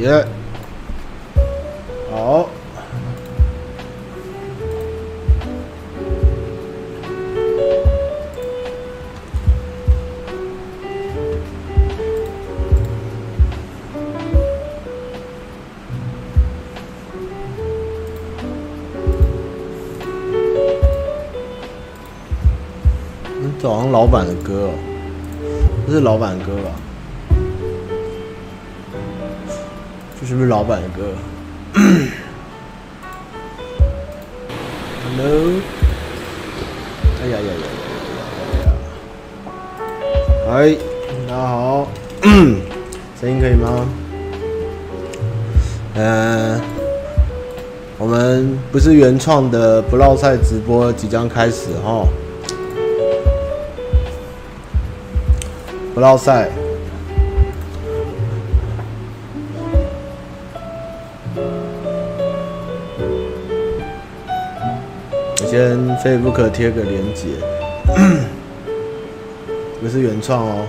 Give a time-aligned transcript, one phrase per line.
[0.00, 0.24] 耶，
[2.10, 2.48] 好。
[23.58, 24.74] 这好像老板的歌哦，
[25.86, 26.70] 这是老板的歌吧？
[30.26, 31.04] 这是不是老板的歌？
[35.04, 35.52] Hello，
[37.22, 38.66] 哎呀呀呀呀呀！
[40.50, 40.74] 嗨，
[41.28, 41.86] 大家好，
[43.20, 43.86] 声音可以吗？
[45.94, 46.60] 嗯，
[47.96, 52.04] 我们不是原创的不落赛直播即将开始哈。
[55.94, 56.48] 不落赛，
[65.48, 67.28] 先 Facebook 贴个链接，
[69.80, 70.66] 不是原创哦。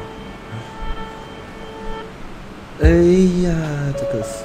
[2.82, 2.88] 哎
[3.44, 3.52] 呀，
[3.98, 4.44] 这个是。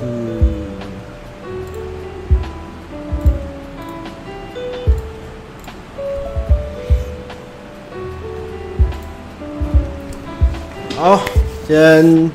[10.96, 11.20] 好，
[11.68, 12.30] 先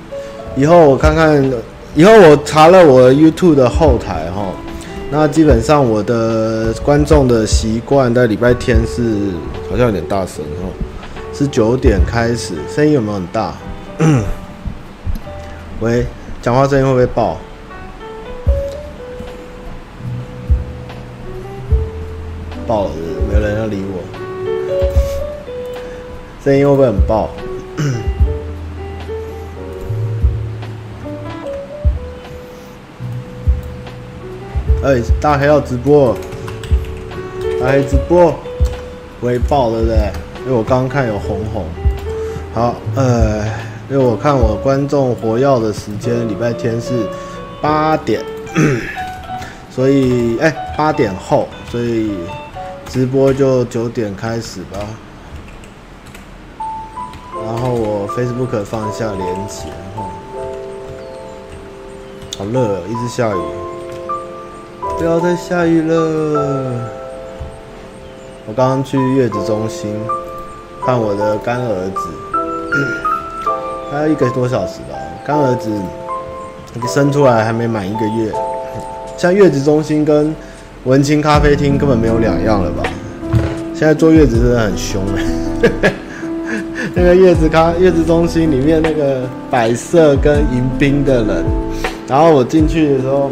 [0.55, 1.51] 以后我看看，
[1.95, 4.26] 以后我查了我 YouTube 的后台，
[5.09, 9.31] 那基本上我的观众的习惯在礼拜天是
[9.69, 10.67] 好像有点大声哦，
[11.33, 13.53] 是九点开始，声音有没有很大？
[15.79, 16.05] 喂，
[16.41, 17.37] 讲话声音会不会爆？
[22.67, 22.91] 爆了，
[23.29, 24.03] 没有人要理我，
[26.43, 27.29] 声音会不会很爆？
[34.87, 36.15] 哎、大黑要直播，
[37.59, 38.33] 大黑直播，
[39.19, 40.13] 微爆了嘞？
[40.45, 41.65] 因为我刚刚看有红红。
[42.53, 43.43] 好，呃，
[43.89, 47.05] 因为我看我观众活跃的时间，礼拜天是
[47.59, 48.23] 八点，
[49.69, 52.11] 所以哎，八点后，所以
[52.87, 54.79] 直播就九点开始吧。
[57.43, 59.65] 然后我 Facebook 放一下连接，
[62.37, 63.66] 好热，一直下雨。
[64.97, 66.73] 不要再下雨了！
[68.47, 69.93] 我刚刚去月子中心
[70.83, 72.01] 看我的干儿子，
[73.91, 74.97] 还有一个多小时吧。
[75.23, 75.71] 干儿子
[76.91, 78.31] 生出来还没满一个月，
[79.15, 80.33] 像月子中心跟
[80.85, 82.81] 文青咖啡厅根本没有两样了吧？
[83.75, 85.93] 现在坐月子真的很凶哎！
[86.95, 91.45] 那个月子咖月子中心里面那个摆设跟迎宾的人，
[92.07, 93.29] 然后我进去的时候。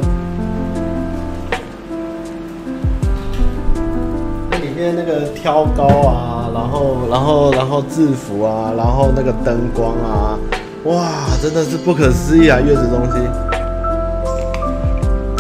[5.46, 10.34] 挑高啊，然后然后然后制服啊，然后那个灯光啊，
[10.86, 11.06] 哇，
[11.40, 12.60] 真的是不可思议啊！
[12.60, 13.22] 月子中心。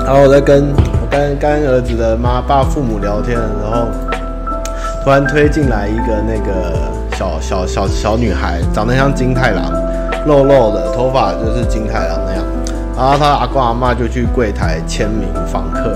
[0.06, 0.72] 然后我在跟
[1.02, 3.88] 我跟干儿子的妈爸父母聊天的时候，
[5.04, 6.78] 突然推进来一个那个
[7.18, 9.74] 小小小小女孩，长得像金太郎，
[10.24, 12.44] 肉肉的，头发就是金太郎那样。
[12.96, 15.94] 然后他阿公阿妈就去柜台签名访客。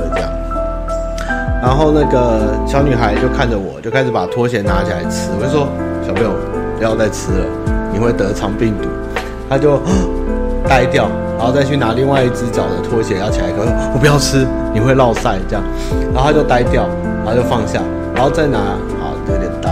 [1.62, 5.30] 然后那个小女孩就看着我，就开始把拖鞋拿起来吃。
[5.38, 5.68] 我就说
[6.08, 6.32] ：“小朋友，
[6.78, 7.46] 不要再吃了，
[7.92, 8.88] 你会得肠病毒。”
[9.50, 9.78] 她就
[10.66, 15.64] 呆掉，然后再去拿另外一只脚的拖鞋要起来，说：“我不要吃，你会落赛。”这样，
[16.14, 16.88] 然后她就呆掉，
[17.26, 17.82] 然后就放下，
[18.16, 19.70] 然后再拿，啊，有点大。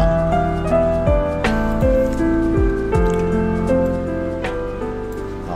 [5.48, 5.56] 好，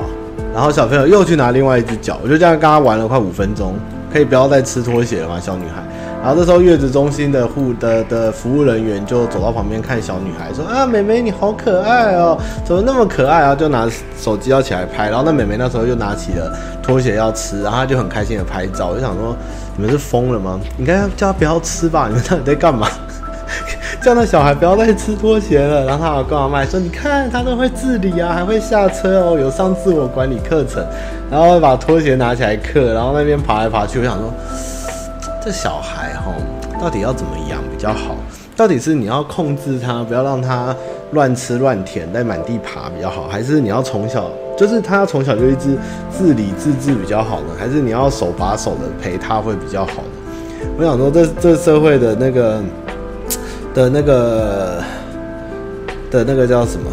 [0.54, 3.76] 然后小朋友又去拿另外一只脚，我就这样跟他玩了快五分钟。
[4.14, 5.82] 可以不要再吃拖鞋了吗，小女孩？
[6.22, 13.56] 然后这时候月子中心的护的的服务人员就走到旁边看小女孩，说啊，妹妹你好可爱哦，怎么那么可爱啊？
[13.56, 18.90] 就拿手机要起来拍，然后那妹妹那时候就拿起了拖鞋要吃，然后她就很开心的拍照。
[18.90, 19.36] 我就想说，
[19.76, 20.60] 你们是疯了吗？
[20.78, 22.06] 应该叫她不要吃吧？
[22.08, 22.88] 你们到底在干嘛？
[24.04, 25.86] 叫那小孩不要再吃拖鞋了。
[25.86, 30.86] 然后他跟我妈说，你看他都会自理啊，还会下车哦，有上自我管理课程，
[31.32, 33.98] 然后把拖鞋拿起来刻，然后那边爬来爬去。
[33.98, 34.32] 我想说。
[35.44, 36.32] 这小孩哈，
[36.80, 38.16] 到底要怎么养比较好？
[38.56, 40.76] 到底是你要控制他，不要让他
[41.14, 45.76] 乱吃乱舔，在满地爬比较好，还是你要从小，就是他从小就一直
[46.12, 47.48] 自理自治比较好呢？
[47.58, 50.68] 还是你要手把手的陪他会比较好呢？
[50.78, 52.62] 我想说这，这社会的那个
[53.74, 54.84] 的那个
[56.12, 56.88] 的那个叫什么？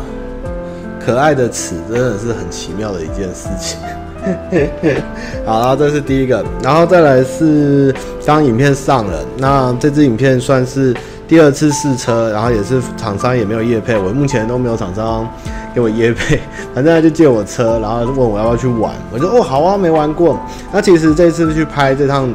[1.05, 3.79] 可爱的词真的是很奇妙的一件事情。
[5.47, 7.95] 好，然后这是第一个，然后再来是
[8.27, 10.95] 当影片上了，那这支影片算是
[11.27, 15.27] 第二次试车，然后也是厂商也没有业配，我目前都没有厂商
[15.75, 16.41] 给我业配，
[16.75, 20.39] 反正他就借我车，然后问我要不要去玩，我说哦好啊，没玩过。
[20.73, 22.29] 那其实这次去拍这趟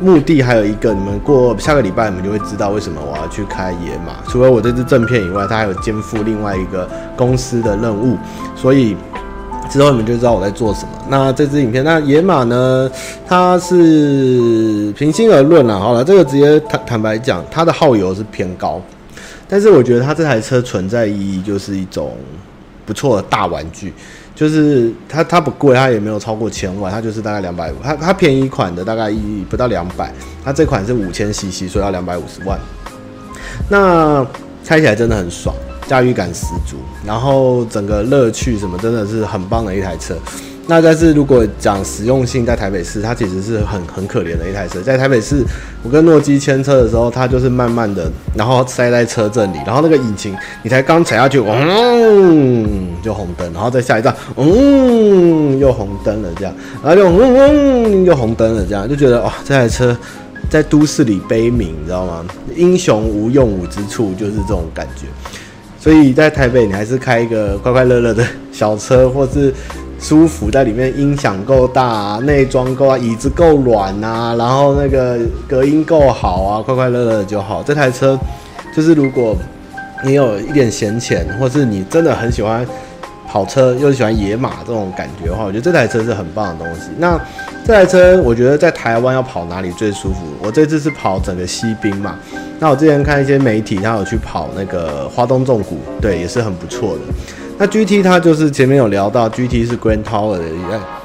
[0.00, 6.86] 目的还有一个，你们过下个礼拜你们就会知道为什么我要去开野马，除了我这支正片以外，它还有肩负另外一个
[7.16, 8.18] 公司的任务，
[8.54, 8.96] 所以。
[9.68, 10.88] 之后你们就知道我在做什么。
[11.08, 12.90] 那这支影片，那野马呢？
[13.26, 18.80] 它是平心而论啦，好了，这个直接坦坦白讲，它的耗油是偏高。
[19.48, 22.16] 但是我觉得它这台车存在意义就是一种
[22.84, 23.92] 不错的大玩具，
[24.34, 27.76] 就是它它不贵，它也没有超过千万，它就是大概两百五。
[27.82, 30.12] 它它便宜款的大概一不到两百，
[30.44, 32.58] 它这款是五千 CC，所以要两百五十万。
[33.70, 34.26] 那
[34.64, 35.54] 开起来真的很爽。
[35.88, 40.14] 驾驭感十足，然后整个乐趣什么真的是很棒的一台车。
[40.70, 44.82] 那但是如果讲实用性，在台北市它其实是很很可怜的一台车。
[44.82, 45.42] 在台北市，
[45.82, 56.54] 我跟诺基牵车的时候，它就是慢慢的，然后塞在车阵里，然后那个引擎你才刚踩下去，嗡就红灯，然后再下一站，嗯又红灯了这样，
[56.84, 59.96] 然后就嗡又红灯了这样，就觉得哇这台车
[60.50, 62.22] 在都市里悲鸣，你知道吗？
[62.54, 65.06] 英雄无用武之处，就是这种感觉。
[65.88, 69.50] 所以在台北，你还是开一个快快乐乐的小车，或是
[69.98, 75.18] 舒服在里面，音响够大啊，内装够啊，椅子够软啊，然后那个
[75.48, 77.62] 隔音够好啊，快快乐乐就好。
[77.62, 78.20] 这台车
[78.76, 79.34] 就是如果
[80.04, 82.66] 你有一点闲钱，或是你真的很喜欢
[83.26, 86.90] 跑车，又喜欢野马这种感觉的话，我觉得这台车是很棒的东西。
[86.98, 87.18] 那
[87.66, 90.18] 这台车，我觉得在台湾要跑哪里最舒服？
[90.42, 92.14] 我这次是跑整个西滨嘛。
[92.60, 97.00] 那我之前看一些媒体，他有去跑那个花东纵谷，对，也是很不错的。
[97.56, 100.44] 那 GT 它就是前面有聊到，GT 是 Grand Tour 的，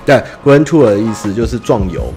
[0.06, 2.14] 对，Grand Tour 的意思就是壮游，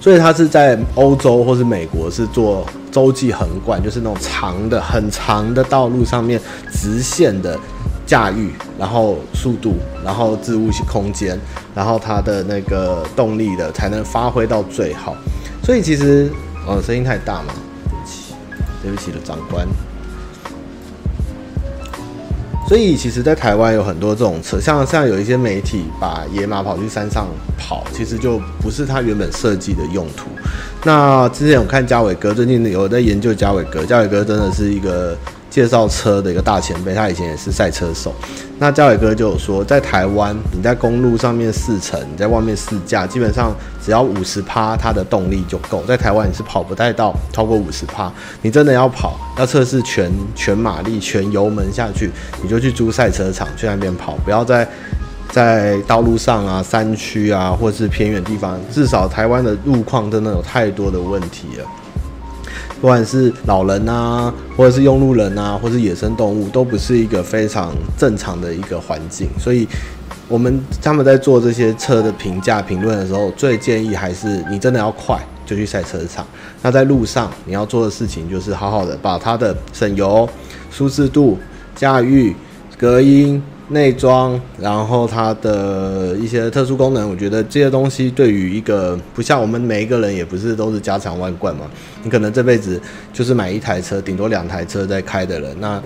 [0.00, 6.40] 所以它是在欧洲或是美国是做洲际横贯，就是那种长的、很长的道路上面
[6.72, 7.58] 直线的
[8.06, 11.38] 驾驭，然后速度，然后置物空间，
[11.74, 15.14] 然后它的那个动力的才能发挥到最好。
[15.62, 16.30] 所以其实，
[16.66, 17.52] 呃，声音太大嘛。
[18.82, 19.66] 对不起了，长官。
[22.68, 30.26] 所以，其实，在台湾有很多这种车，像像有一些媒体把野马跑去山上跑，其实就不是它原本设计的用途。
[30.84, 35.16] 那之前我看嘉伟哥，最近有在研究嘉伟哥，嘉伟哥真的是一个。
[35.52, 38.14] 介绍车的一个大前辈，他以前也是赛车手。
[38.58, 43.54] 那嘉伟哥就有说，在台湾，你在公路上面试乘，你在外面试驾，基本上
[43.84, 45.84] 只要五十趴，它的动力就够。
[45.84, 48.10] 在台湾你是跑不太到超过五十趴。
[48.40, 52.10] 你真的要跑，要测试全全马力、全油门下去，
[52.42, 54.66] 你就去租赛车场去那边跑，不要在
[55.30, 58.58] 在道路上啊、山区啊，或是偏远地方。
[58.72, 61.66] 至少台湾的路况真的有太多的问题了。
[62.82, 69.28] 不管是老人啊，或者是用路人啊，或是野生动物，都不是一个非常正常的一个环境。
[69.38, 69.68] 所以，
[70.26, 76.26] 我们他们在做这些车的评价、评论的时候，最建议还是你真的要快，就去赛车场。
[76.60, 80.28] 那在路上你要做的事情，就是好好的把它的省油、
[80.68, 81.38] 舒适度、
[81.76, 82.34] 驾驭、
[82.76, 83.40] 隔音。
[83.68, 91.62] 内装，然后它的一些特殊功能，我觉得这些东西对于一个不像我们每一个人，也不是都是家财万贯嘛。
[92.02, 92.78] 你可能这辈子
[93.12, 95.82] 就是买一台车，顶多两台车在开的人，那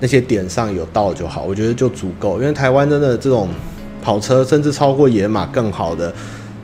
[0.00, 2.40] 那些点上有到就好，我觉得就足够。
[2.40, 3.48] 因为台湾真的这种
[4.00, 6.14] 跑车，甚至超过野马更好的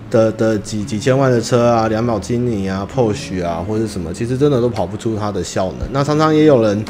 [0.09, 5.89] 的的几几千万的车啊，两秒精灵啊，Porsche 啊，或者什么，其实真的都跑不出它的效能。
[5.93, 6.83] 那常常也有人。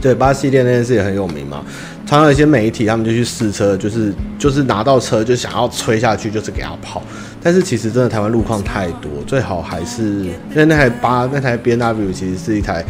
[0.00, 1.64] 对，八系列那件事也很有名嘛。
[2.06, 7.02] 常常有一些媒体，他们就去试车，就是就是拿到车就想要吹下去，就是给他跑。
[7.42, 12.84] 但是其实真的台湾路况太多，最好还是因为那台八那台 B N W 其实是一台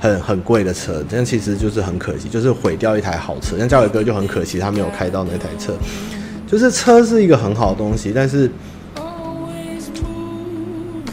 [0.00, 3.58] 很很贵的车，但其实就是很可惜，就是毁掉一台好车。
[3.58, 5.74] 像嘉伟哥就很可惜，他没有开到那台车。
[6.46, 8.50] 就是车是一个很好的东西，但是。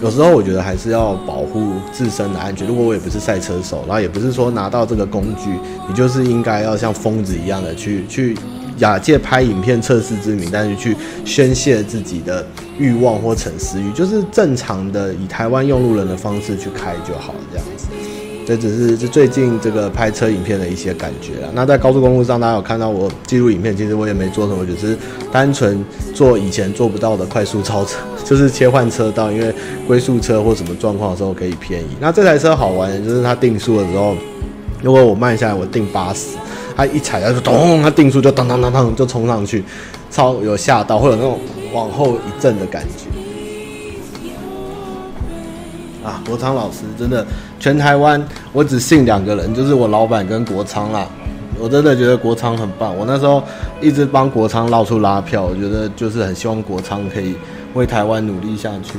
[0.01, 2.65] 有时候我觉得还是要保护自身的安全。
[2.65, 5.49] 如果我也不是赛车手，然后也不是说拿到这个工具，
[5.87, 8.37] 你就是应该要像疯子一样的去去
[8.77, 12.45] 假借拍影片测试之名，但是去宣泄自己的
[12.77, 17.87] 欲望或逞私欲，就是正常的以台湾用路人的方式去开就好了，这样子。
[18.49, 21.49] 这只是这最近这个拍车影片的一些感觉啦。
[21.53, 24.97] 那在高速公路上，大家有看到我记录影片，其实我也没做什么，只是
[25.31, 29.53] 单纯做以前做不到的快速超车， 就是切换车道，因为
[29.87, 31.89] 龟速车或什么状况的时候可以偏移。
[31.99, 34.15] 那这台车好玩就是它定速的时候，
[34.81, 36.35] 如果我慢下来，我定八十，
[36.75, 39.63] 它一踩它就咚，它定速就当当当当就冲上去，
[40.09, 41.37] 超有吓到，会有那种
[41.71, 43.18] 往后一震的感觉。
[46.25, 47.25] 国昌老师真的，
[47.59, 48.23] 全台湾
[48.53, 51.07] 我只信两个人，就是我老板跟国昌啦。
[51.61, 53.43] 我真的觉得国昌很棒，我那时候
[53.81, 57.35] 一直帮国昌到处拉票，我觉得就是很希望国昌可以
[57.73, 58.97] 为台湾努力下去。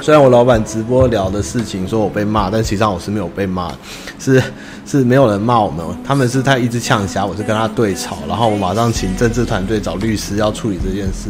[0.00, 3.70] 虽然我老板直播聊的事情说我被骂，但实际上我是没有被骂，
[4.18, 4.42] 是
[4.86, 11.28] 是没有人骂我们，他们是他一直呛声，我是跟他对吵，然后我马上请政治团队找律师要处理这件事，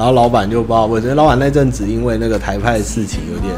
[0.00, 3.54] 然后老板就不知道为什么，老板那阵子因为那个台派的事情有点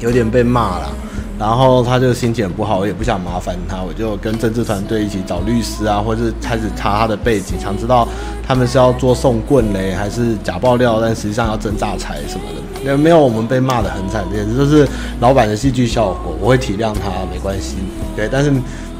[0.00, 0.90] 有点被骂了。
[1.38, 8.08] 然后他就心情很不好，我也不想麻烦他，我就跟政治团队一起找律师啊，或者是开始查他的背景，想知道
[8.46, 12.60] 他们是要做送棍嘞，还是假爆料，但实际上要争诈财什么的。
[12.82, 14.88] 因为没有我们被骂得很惨，这就是
[15.20, 17.76] 老板的戏剧效果，我会体谅他，没关系。
[18.16, 18.50] 对，但是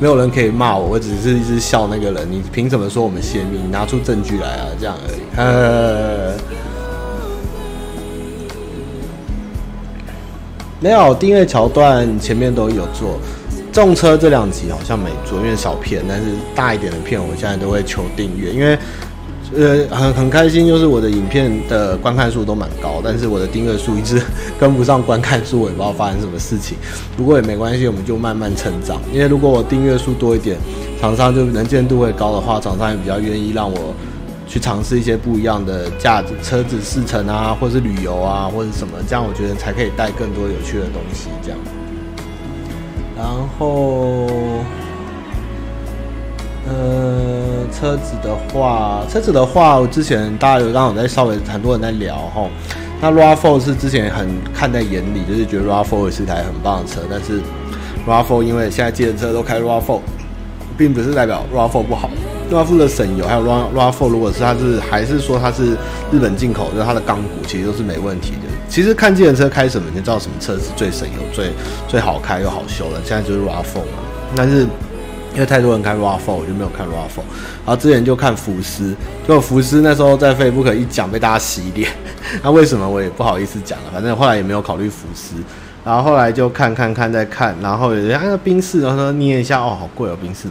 [0.00, 2.30] 没有人可以骂我，我只是一直笑那个人。
[2.30, 3.58] 你凭什么说我们泄密？
[3.58, 6.38] 你拿出证据来啊，这样而已。
[10.80, 13.18] 没有订阅桥段，前面都有做。
[13.72, 16.02] 重车这两集好像没做，因为少片。
[16.08, 18.78] 但是大一点的片，我现在都会求订阅，因为
[19.56, 24.20] 呃很很开心，就是我的影片的观看数都蛮高，但是我的订阅数一直
[24.58, 26.78] 跟不上观看数，我也不知道发生什么事情。
[27.16, 29.00] 不过也没关系，我们就慢慢成长。
[29.12, 30.56] 因为如果我订阅数多一点，
[31.00, 33.94] 厂商就能见度会高的话，厂商也比较愿意让我。
[34.48, 41.28] 去尝试一些不一样的价值车子试乘啊，或者是旅游啊，或者什么，这样我觉得才可以带更多有趣的东西。
[41.42, 41.58] 这样，
[43.14, 43.26] 然
[43.58, 44.26] 后，
[46.66, 52.48] 呃，车子的话，车子的话，我之前大家有刚好在稍微很多人在聊哈，
[53.02, 57.40] 那 RAV4 是之前很看在眼里，就是觉得 RAV4 是台很棒的车，但是
[58.06, 60.00] RAV4 因为现在计程车都开 RAV4，
[60.78, 62.08] 并不是代表 RAV4 不好。
[62.50, 65.72] Raf 的省油，还有 RAV4，如果是它是还是说它是
[66.10, 68.48] 日本进口，就是它的钢骨其实都是没问题的。
[68.68, 71.50] 其实看计程车开什么，你就知道什么车是最省油、最
[71.88, 73.00] 最好开又好修的。
[73.04, 73.98] 现在就是 RAV4 嘛。
[74.36, 74.62] 但是
[75.34, 77.20] 因为太多人开 RAV4，我就没有看 RAV4。
[77.64, 78.94] 然后之前就看福斯，
[79.26, 81.90] 就福斯那时候在 Facebook 一讲被大家洗脸，
[82.42, 83.84] 那为什么我也不好意思讲了。
[83.92, 85.34] 反正后来也没有考虑福斯。
[85.84, 90.46] 然后后来就看看看再看，然后有人啊宾士，然后说捏一下哦，好贵哦冰室。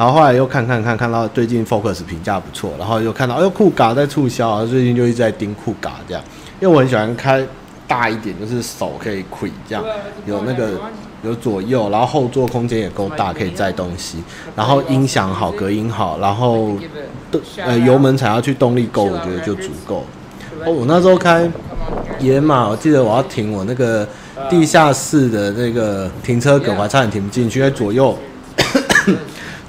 [0.00, 6.24] 然后后来又看看看，看到最近 Focus 评价不错，然后又看到哎呦酷嘎在促销，啊最近就一直在盯酷嘎这样，
[6.58, 7.46] 因为我很喜欢开
[7.86, 9.84] 大一点，就是手可以亏这样，
[10.24, 10.70] 有那个
[11.22, 14.24] 有左右，然后后座空间也够大，可以载东西，
[14.56, 16.78] 然后音响好，隔音好，然后
[17.62, 20.06] 呃油门踩下去动力够，我觉得就足够。
[20.64, 21.46] 哦，我那时候开
[22.18, 24.08] 野马，我记得我要停我那个。
[24.48, 28.16] 地下室的那个停车格，我还差点停不进去，因为左右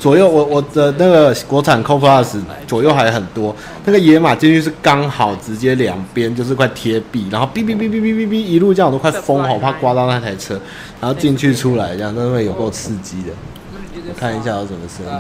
[0.02, 3.56] 左右我我的那个国产 Co-Plus 左右还很多，
[3.86, 10.60] 那个野马进去是刚好直接两边就是块贴壁，然后哔哔哔哔哔哔哔一路这样我都快疯了，我怕刮到那台车，
[11.00, 13.30] 然后进去出来这样，真的有够刺激的。
[14.10, 15.12] 我看一下有什么声音。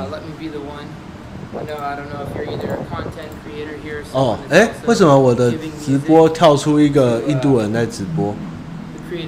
[4.14, 5.54] 哦，哎，为什么我的
[5.86, 8.34] 直播跳出一个印度人在直播？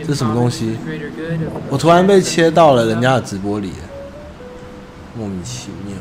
[0.08, 0.76] 这什么东西？
[1.70, 3.72] 我突然被切到了人家的直播里，
[5.16, 5.96] 莫名其妙。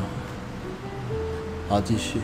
[1.69, 2.21] 好，继续。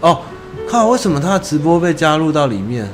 [0.00, 0.20] 哦，
[0.68, 0.88] 靠！
[0.88, 2.88] 为什么他的直播被加入到里面？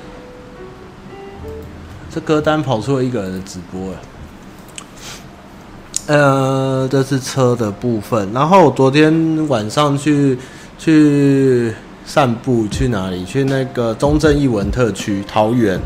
[2.12, 3.92] 这歌单跑出了一个人的直播。
[6.06, 8.32] 呃，这是车的部分。
[8.32, 10.36] 然后我昨天晚上去
[10.76, 11.72] 去
[12.04, 13.24] 散步，去哪里？
[13.24, 15.80] 去那个中正艺文特区，桃园。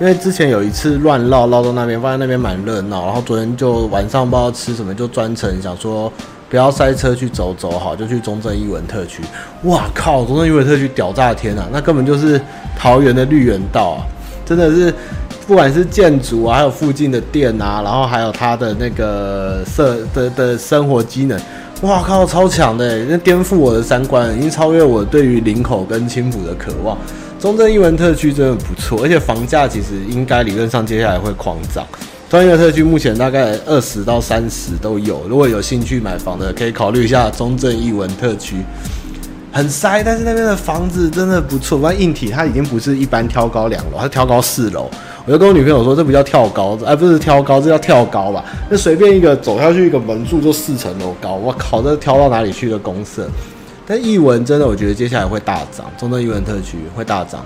[0.00, 6.12] 因为之前有一次乱绕绕到那边，发现那边蛮热闹，然后昨天就晚上不知道吃什么，就专程想说
[6.50, 9.22] 不要塞车去走走好，就去中正艺文特区。
[9.62, 11.68] 哇靠，中正艺文特区屌炸天啊！
[11.72, 12.38] 那根本就是
[12.76, 14.02] 桃园的绿园道啊，
[14.44, 14.92] 真的是
[15.46, 21.40] 不管是建筑啊，还有附近的店啊，然后还有它的那个设的的生活机能，
[21.82, 26.98] 哇靠，超强的，那颠覆我的三观，已经超越我对于林口跟青埔的渴望。
[27.38, 31.86] 中正艺文特区真的不错，而且房价其实应该理论上接下来会狂涨。
[32.30, 38.54] 中正艺文特区目前大概二十到三十都有，如果有兴趣买房的，可以考虑一下中正艺文特区。
[39.50, 41.80] 很塞，但是那边的房子真的不错。
[41.82, 44.88] 那硬体它已经不是一般挑高两楼，它挑高四楼。
[45.26, 48.44] 我就跟我女朋友说，这不叫跳高，哎，不是挑高，这叫跳高吧？
[48.70, 53.28] 那随便一个走下去一个门柱就四层楼高，我靠，这挑到哪里去的公设？
[53.84, 57.44] 但艺文真的，我觉得接下来会大涨，中正艺文特区会大涨。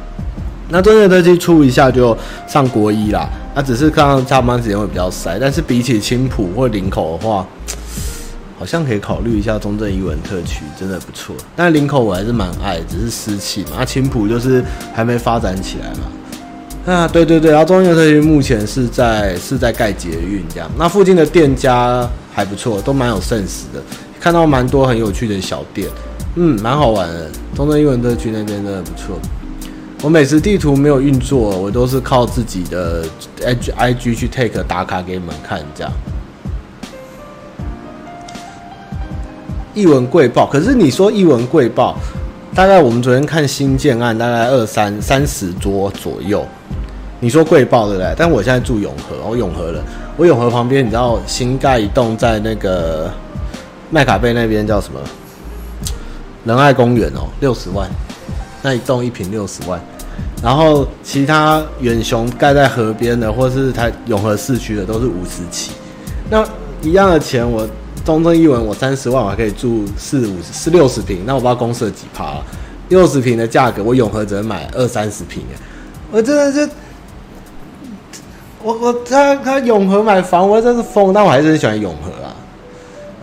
[0.75, 7.47] 那中正特区出一下就上国一啦，那只是看到下班时间会比较塞，但是比起青浦或林口的话，
[8.59, 11.33] 好像可以考虑一下中正艺文特区，真的不错。
[11.55, 13.77] 但林口我还是蛮爱，只是湿气嘛。
[13.79, 16.93] 那青浦就是还没发展起来嘛。
[16.93, 20.69] 啊，对对对，然后中正特区目前是在是在盖捷运这样。
[20.77, 23.81] 那附近的店家还不错，都蛮有 sense 的，
[24.19, 25.89] 看到蛮多很有趣的小店，
[26.35, 27.31] 嗯，蛮好玩的。
[27.55, 29.17] 中正艺文特区那边真的不错。
[30.05, 33.07] 我每次地图没有运作，我都是靠自己的
[33.41, 35.91] IG 去 take 打卡给你们看，这样。
[39.73, 41.97] 一文贵报，可是你说一文贵报，
[42.55, 46.45] 大概我们昨天看新建案，大概二三三十桌左右。
[47.19, 48.15] 你说贵报对不对？
[48.15, 49.83] 但我现在住永和，我永和了，
[50.19, 53.11] 我永和旁边，你知道新盖一栋在那个
[53.89, 55.01] 麦卡贝那边叫什么？
[56.45, 57.89] 仁爱公园哦，六十万，
[58.61, 59.81] 那一栋一平六十万。
[60.45, 65.73] 然后其他远雄盖在河边的，或是它永和市区的，都是五十起。
[66.29, 66.47] 那
[66.83, 67.67] 一样的钱，我
[68.05, 71.25] 中正一文我三十万，我还可以住四五是六十平。
[71.25, 72.35] 那我不知道公设几趴，
[72.91, 75.43] 六十平的价格，我永和只能买二三十平。
[76.13, 76.69] 我真的是，
[78.63, 81.11] 我我他他永和买房，我真是疯。
[81.11, 82.37] 但我还是很喜欢永和啊，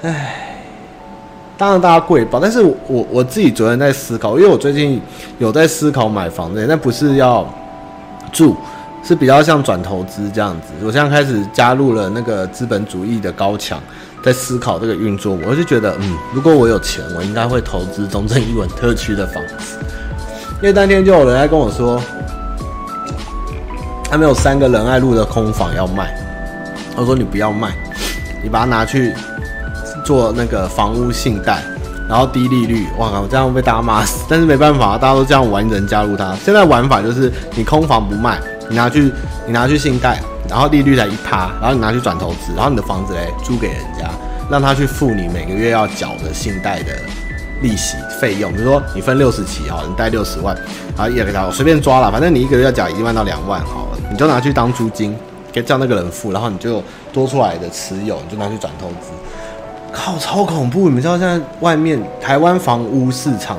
[0.01, 0.47] 唉。
[1.61, 4.99] 当然，大家贵报，但是我我，自己昨天在思考，因为我最近
[5.37, 7.47] 有在思考买房子，但不是要
[8.31, 8.57] 住，
[9.03, 10.73] 是比较像转投资这样子。
[10.83, 13.79] 我现在开始加入了那个资本主义的高墙，
[14.23, 15.37] 在思考这个运作。
[15.47, 19.77] 我就觉得，嗯，如果我有钱，我应该会投资中正一文特区的房子。
[20.63, 22.01] 因为当天就有人来跟我说，
[24.09, 26.11] 他们有三个仁爱路的空房要卖，
[26.95, 27.71] 我说你不要卖，
[28.41, 29.13] 你把它拿去。
[30.03, 31.63] 做那个房屋信贷，
[32.07, 34.25] 然后低利率，哇靠，这样被大家骂死。
[34.29, 36.35] 但是没办法，大家都这样玩，人加入他。
[36.43, 38.39] 现在玩法就是，你空房不卖，
[38.69, 39.11] 你拿去，
[39.45, 44.09] 你拿去信贷，然后利率才一趴，然后你拿去转投资，然后你的房子嘞租给人家，
[44.49, 46.91] 让他去付你每个月要缴的信贷的
[47.61, 48.51] 利息费用。
[48.51, 50.55] 比如说你分六十期哈，你贷六十万，
[50.97, 55.15] 然后也给他随便抓了，反正你一个月要缴一万到两万好了，你就拿去当租金，
[55.51, 59.11] 给叫那个人付，然后你就多出来的持有，你就拿去转投资。
[59.91, 60.87] 靠，超恐怖！
[60.87, 63.57] 你们知道现在外面台湾房屋市场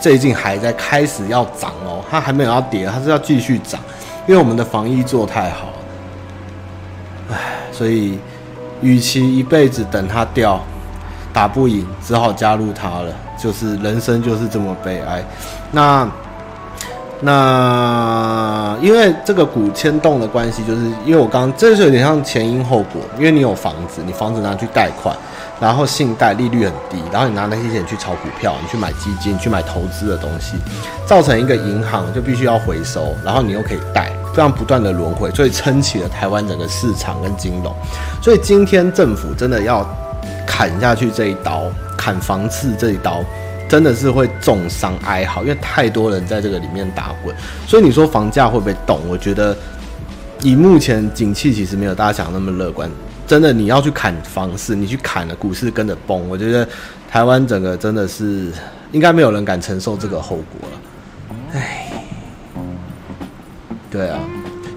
[0.00, 3.80] 最近还在开始要涨哦，它还没有要跌，它是要继续涨，
[4.26, 5.68] 因为我们的防疫做太好，
[7.30, 7.36] 唉，
[7.70, 8.18] 所以
[8.80, 10.60] 与其一辈子等它掉，
[11.32, 13.12] 打不赢，只好加入它了。
[13.40, 15.22] 就是人生就是这么悲哀。
[15.70, 16.08] 那
[17.20, 25.14] 那因为这个股牵动的关系，就是因为我刚刚这是有点像前因后果，因为你有房子，你房子拿去贷款。
[25.60, 30.54] 然后信贷利率很低，然后你拿那些钱去炒股票，你去买基金，去买投资的东西，
[31.04, 37.74] 造成一个银行就必须要回收，然后你又可以贷，这样不断的轮回，所以撑起了台湾整个市场跟金融。
[38.22, 39.84] 所以今天政府真的要
[40.46, 41.64] 砍下去这一刀，
[41.96, 43.24] 砍房市这一刀，
[43.68, 47.34] 真的是会重伤哀嚎，因为太多人在这个里面打滚。
[47.66, 49.00] 所以你说房价会不会动？
[49.08, 49.56] 我觉得
[50.42, 52.88] 以目前景气其实没有大家想的那么乐观。
[53.28, 56.26] 真的，你要去砍房市，你去砍了，股市跟着崩。
[56.30, 56.66] 我觉得
[57.10, 58.50] 台湾整个真的是
[58.90, 60.80] 应该没有人敢承受这个后果了。
[61.52, 61.92] 唉，
[63.90, 64.18] 对啊，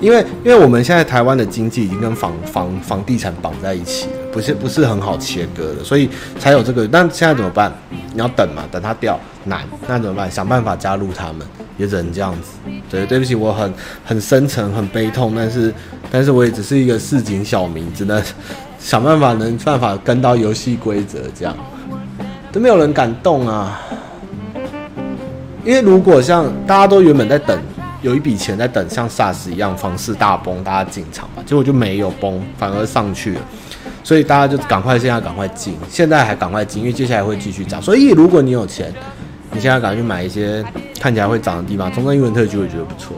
[0.02, 6.10] 因为因为我们现在台湾的经济已经跟房房房地产绑在一起了，不是不是很好切割的，所以
[6.40, 6.88] 才有这个。
[6.88, 7.72] 但现在怎么办？
[8.14, 10.30] 你要等嘛，等它掉难，那怎么办？
[10.30, 11.48] 想办法加入他们。
[11.78, 12.50] 也只能这样子，
[12.92, 13.74] 对，对不起，我很
[14.06, 15.74] 很深沉，很悲痛，但是，
[16.12, 18.22] 但是我也只是一个市井小民，只能
[18.78, 21.58] 想办法，能办法跟到游戏规则，这样
[22.52, 23.82] 都没有人敢动啊。
[25.66, 27.60] 因为如果像大家都原本在等，
[28.02, 33.42] 有一笔钱在等，像 SARS 一样，房市大崩，大家进场嘛，结果就没有崩，反而上去了，
[34.04, 38.94] 所以大家就赶快现在赶快进，现在还赶快进，因为接下来会继续涨，所以如果你有钱。
[39.54, 40.64] 你现在赶快去买一些
[40.98, 43.18] 看起来会涨的地方，中正英文特区我觉得不错，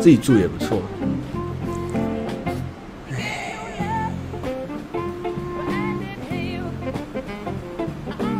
[0.00, 0.82] 自己住也不错。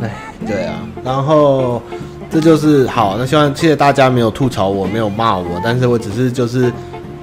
[0.02, 1.80] 哎，对啊，然后
[2.30, 6.72] 这就是好，那希望谢谢大家没有吐槽我，没有骂我，但是我只是就是。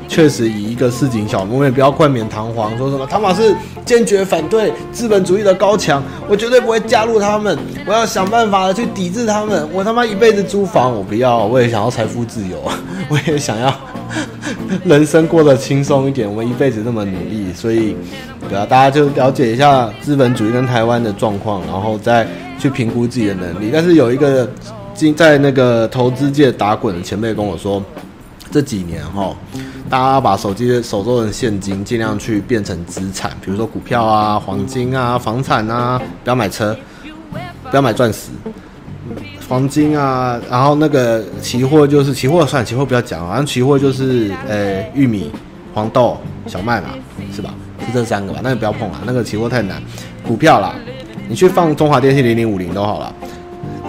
[0.07, 9.67] 确实以一个市井小民，我也不要冠冕堂皇，说什么汤玛士坚决反对资本主义的高墙，我绝对不会加入他们，我要想办法去抵制他们。
[9.73, 12.61] 我他妈一辈子租房，我不要，我也想要财富自由，
[13.09, 13.73] 我也想要
[14.83, 16.29] 人生过得轻松一点。
[16.29, 17.97] 我们一辈子那么努力，所以
[18.47, 22.27] 对啊，大家就了解一下资本主义跟台湾的状况，然后再
[22.59, 23.71] 去评估自己的能力。
[23.73, 24.47] 但是有一个
[25.15, 27.83] 在那个投资界打滚的前辈跟我说，
[28.51, 29.35] 这几年哈。
[29.87, 36.75] 大家把手机手中的现金尽量去变成资产，比如说股票啊、黄金啊、房产啊，不要买车，
[37.69, 38.29] 不要买钻石、
[39.47, 45.31] 黄金啊，然后那个期货就是期货算期货不要讲，好像期货就是呃玉米、
[45.71, 46.87] 黄豆、小麦嘛，
[47.31, 47.53] 是吧？
[47.85, 48.39] 是这三个吧？
[48.41, 49.79] 那个不要碰啊，那个期货太难。
[50.27, 50.73] 股票啦，
[51.29, 53.13] 你去放中华电信零零五零都好了，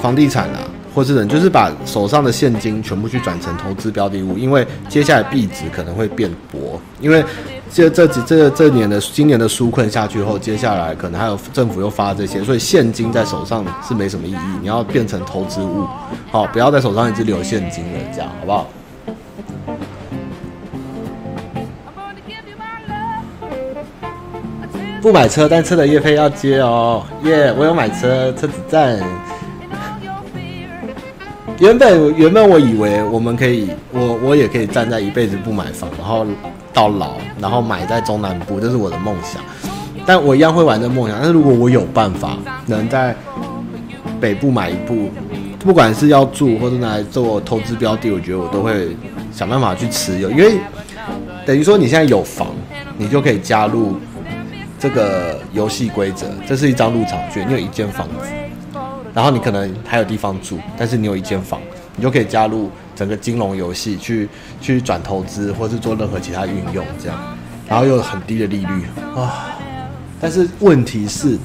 [0.03, 0.59] 房地产啦。
[0.97, 7.23] 或是人就是把手上的现金全部去转成投资标的物，因为接下来币值可能会变薄，因为
[7.71, 15.87] 这这几这这年的今年的纾困下去后，接下来可能还有政府又发这些，所以现金在手上是没什么意义，你要变成投资物，
[16.31, 18.67] 好，不要在手上一直留现金了，这样好不好？
[25.03, 28.99] 不买车，但车的业配要接哦，耶、我有买车，车子赞。
[31.59, 36.27] 原本原本我以为我们可以，我我也可以站在一辈子不买房，然后
[36.73, 39.43] 到老，然后买在中南部，这是我的梦想。
[40.05, 41.17] 但我一样会玩这梦想。
[41.19, 43.17] 但是如果我有办法能在
[44.21, 45.09] 北部买一部，
[45.59, 48.89] 不管是要住或者拿来做投资标的，我觉得我都会
[49.33, 50.31] 想办法去持有。
[50.31, 50.59] 因为
[51.47, 52.49] 等于说你现在有房，
[52.99, 53.97] 你就可以加入
[54.79, 56.27] 这个游戏规则。
[56.47, 58.29] 这是一张入场券，你有一间房子。
[59.17, 61.59] 然后你可能还有地方住，但是你有一间房，
[61.97, 64.29] 你就可以加入整个金融游戏去
[64.61, 67.19] 去转投资，或是做任何其他运用这样，
[67.67, 68.85] 然后又有很低的利率
[69.17, 69.57] 啊。
[70.21, 71.39] 但是问题是，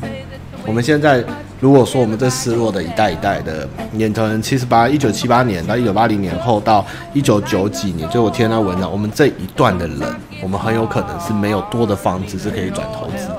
[0.66, 1.24] 我们现在
[1.62, 10.00] 如果说我们这失落的一代一代的年头，七十八一九七八年到一九八零年后到一九九几年，就我听到文章，我们这一段的人，
[10.44, 13.30] 我们很有可能是没有多的房子是可以转投资，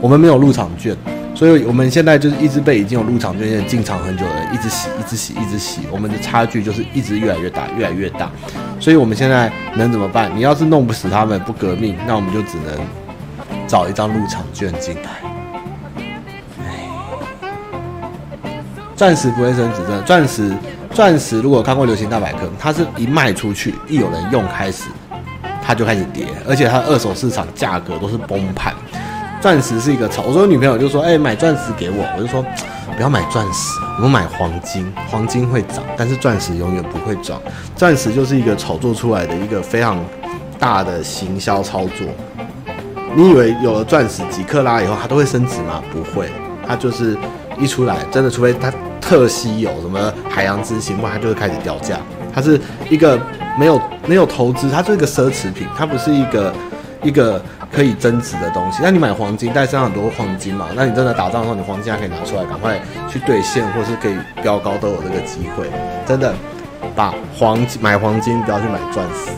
[0.00, 0.96] 我们没有入场券。
[1.38, 8.28] 所以我们现在就是一直被已经有入场券进场很久的人一直洗，一直洗，一直洗，我们的差距就是一直越来越大，越来越大。
[8.80, 10.28] 所以我们现在能怎么办？
[10.34, 12.76] 你要是弄不死他们，不革命，那我们就只能
[13.68, 15.10] 找一张入场券进来。
[18.96, 20.02] 钻石不会升值，的。
[20.02, 20.52] 钻石，
[20.90, 24.86] 钻石如果看过《流行大百科》，它是一卖出去，一有人用开始，
[25.62, 28.74] 它就开始跌，而且它二手市场价格都是崩盘。
[29.40, 32.44] 钻石是一个炒，我说女朋友就说，哎、买钻石给我，我就说
[32.96, 37.40] 不要买钻石，我们买黄金，黄金会涨，但是钻石永远不会涨。
[37.76, 40.04] 钻石就是一个炒作出来的一个非常
[40.58, 42.06] 大的行销操作。
[43.14, 45.80] 你以为有了钻石几克拉以后它都会升值吗？
[45.92, 46.28] 不会，
[46.66, 47.16] 它就是
[47.60, 51.96] 一出来，真的，除非它特稀有，什么海洋之星，不然它就会开始掉价。
[52.34, 53.16] 它是一个
[53.56, 56.52] 没有没有投资，它就是一个奢侈品，它不是一个
[57.04, 57.40] 一个。
[57.70, 60.66] 可以增值的东西，那你买黄金，带身上很多黄金嘛？
[60.74, 65.70] 那你真的打仗的时候，你黄金还可以拿出来，赶快去兑现，或是可以飙高都有这个机会。
[66.06, 66.34] 真的，
[66.96, 69.30] 把黄金买黄金，不要去买钻石。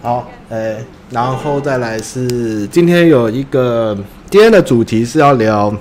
[0.00, 3.98] 好，诶、然后再来是今天有一个
[4.30, 5.74] 今天的主题是要聊。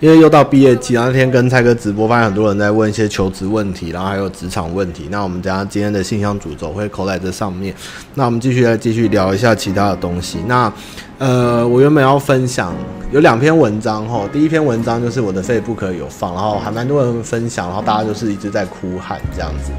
[0.00, 5.08] 因为又到毕业季，那天跟蔡哥直播，发现很多人在问一些求职问题，然后还有职场问题。
[5.10, 7.74] 那我们等下今天的信箱主轴会扣在这上面。
[8.14, 10.38] 那我们继续来继续聊一下其他的东西。
[10.46, 10.72] 那
[11.18, 12.74] 呃，我原本要分享
[13.12, 19.70] 有两篇文章哈，第一篇文章就是我的 Facebook 有放，然后还蛮多人分享，然后大家就是一直在哭喊这样子。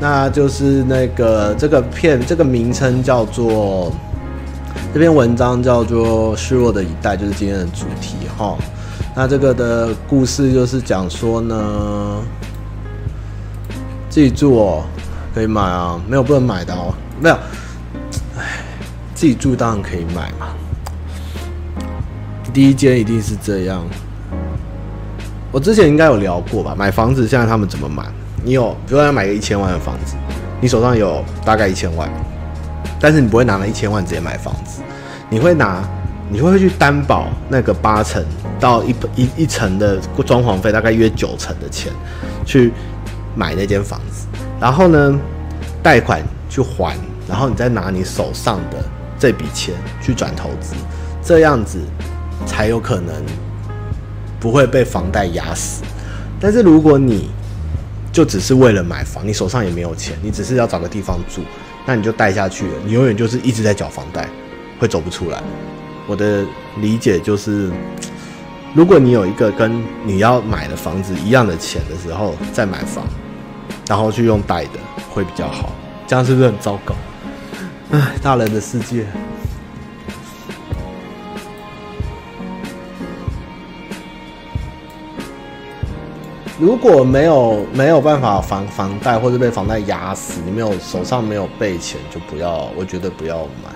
[0.00, 3.92] 那就是那个这个片这个名称叫做
[4.92, 8.56] 这篇文章叫做《失落的一代》，就是今天的主题哈。
[9.20, 12.22] 那这个的故事就是讲说呢，
[14.08, 14.84] 自己住哦，
[15.34, 17.34] 可以买啊，没有不能买的哦，没有，
[18.38, 18.62] 哎，
[19.16, 20.54] 自己住当然可以买嘛。
[22.54, 23.84] 第一间一定是这样。
[25.50, 26.72] 我之前应该有聊过吧？
[26.78, 28.04] 买房子现在他们怎么买？
[28.44, 30.14] 你有，比如说要买个一千万的房子，
[30.60, 32.08] 你手上有大概一千万，
[33.00, 34.80] 但是你不会拿那一千万直接买房子，
[35.28, 35.82] 你会拿。
[36.30, 38.22] 你会去担保那个八成
[38.60, 41.92] 到一一一成的装潢费，大概约九成的钱，
[42.44, 42.72] 去
[43.34, 44.26] 买那间房子，
[44.60, 45.18] 然后呢，
[45.82, 46.94] 贷款去还，
[47.26, 48.84] 然后你再拿你手上的
[49.18, 50.74] 这笔钱去转投资，
[51.22, 51.78] 这样子
[52.44, 53.14] 才有可能
[54.38, 55.82] 不会被房贷压死。
[56.38, 57.30] 但是如果你
[58.12, 61.40] 就只是为了买房，你手上也没有钱，你只是要找个地方住，
[61.86, 64.28] 那你就贷下去了，你永远就是一直在缴房贷，
[64.78, 65.42] 会走不出来。
[66.08, 66.42] 我的
[66.80, 67.70] 理解就是，
[68.74, 73.04] 如果你有一个跟你要买的房子一样的钱的时候再买房，
[73.86, 75.70] 然后去用贷的会比较好，
[76.06, 76.94] 这样是不是很糟糕？
[77.90, 79.04] 唉，大人的世界。
[86.58, 93.70] 如果没有没有办法房房贷或者被房贷压死，你没有手上没有备钱，就不要，我觉得不要买。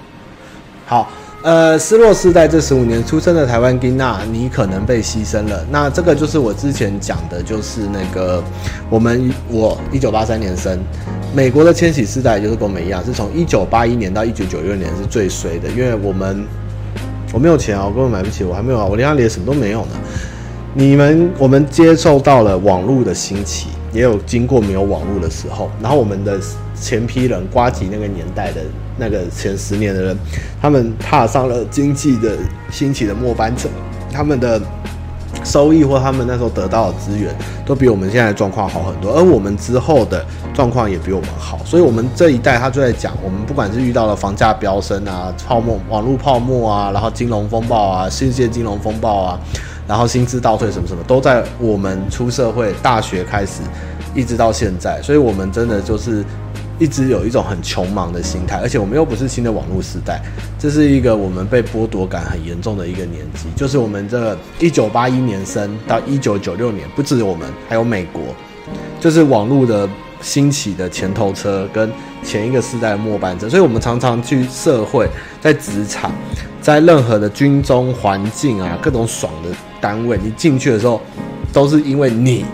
[0.86, 1.10] 好。
[1.42, 5.66] 呃，失落世代这十五年出生的台湾囡仔，你可能被牺牲了。
[5.72, 8.40] 那这个就是我之前讲的，就是那个
[8.88, 10.78] 我们我一九八三年生，
[11.34, 16.46] 美国的千禧世代就是跟我们一样，是从一九八一年到一九九六年是最衰的，因为我们
[17.32, 19.90] 我没有钱啊，我根本买不起，我还没有啊，我连他连什么都没有呢。
[20.74, 26.38] 你们我们接受到了网络的兴起，也有经过没有网络的时候，然后我们的
[26.74, 28.60] 前批人瓜吉那个年代的。
[28.98, 30.16] 那个前十年的人，
[30.60, 32.36] 他们踏上了经济的
[32.70, 33.66] 兴起的末班车，
[34.12, 34.60] 他们的
[35.42, 39.10] 收益或他们那时候得到的资源，都比我们现在状况好很多。
[39.16, 49.40] 而我们之后的状况也比我们好，所以，我们这一代他就在讲，我们不管是遇到了房价飙升啊、泡沫、网络泡沫啊，然后金融风暴啊、世界金融风暴啊，
[49.92, 53.60] 然后薪资倒退什么什么，都在我们出社会、大学开始，
[54.14, 54.98] 一直到现在。
[55.02, 56.24] 所以，我们真的就是。
[56.78, 60.20] 一直有一种很穷忙的心态，而且我们又不是新的网络时代，
[60.58, 63.46] 这是一个我们被剥夺感很严重的一个年纪。
[63.54, 68.22] 就是我们这一九八一年生到一九九六年，不止我们，还有美国，
[68.98, 69.88] 就是网络的
[70.22, 71.88] 兴起的前头车跟
[72.24, 73.48] 前一个时代的末班车。
[73.48, 75.08] 所以我们常常去社会，
[75.40, 76.10] 在职场，
[76.60, 79.50] 在任何的军中环境啊，各种爽的
[79.82, 80.98] 单位，你进去的时候，
[81.52, 82.46] 都是因为你。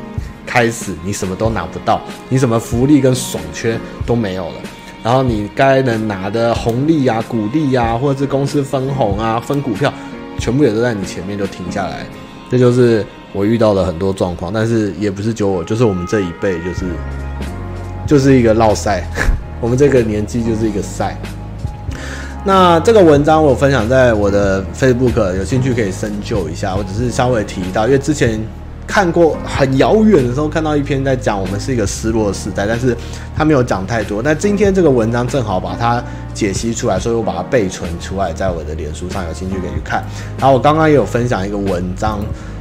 [0.50, 4.54] 开始，你什么都拿不到，你什么福利跟爽缺都没有了，
[5.02, 9.92] 然后你该能拿的红利啊、股利啊，或者是公司分红啊、分股票，
[10.38, 12.06] 全部也都在你前面就停下来。
[12.50, 16.86] 这就是我遇到的很多状况，但是也不是就我，就是我们这一辈，就是
[18.06, 19.04] 就是一个落赛，
[19.60, 21.14] 我们这个年纪就是一个赛。
[22.44, 26.74] 那这个文章我分享在我的 Facebook，有兴趣可以深究一下。
[26.74, 28.40] 我只是稍微提到，因为之前。
[28.90, 32.96] 看过很遥远的时候，看到一篇在讲我们是一个失落的时代，但是
[33.36, 34.22] 他没有讲太多。
[34.22, 40.02] 那今天这个文章正好把它解析出来，所以我把它备存出来，在我的脸书上有兴趣可以去看。
[40.38, 42.18] 然后我刚刚也有分享一个文章，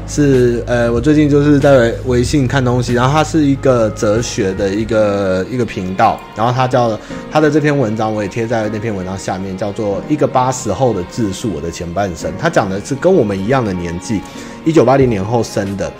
[0.07, 6.97] 是呃，我最近就是在微信看东西，然后它是一个哲学的一个一个频道，然后它叫
[7.29, 12.31] 它的这篇文章我也贴在那篇文章下面，叫做一个八十后的自述我的前半生。
[12.39, 14.21] 他讲的是跟我们一样的年纪，
[14.63, 15.91] 一九八零年后生的。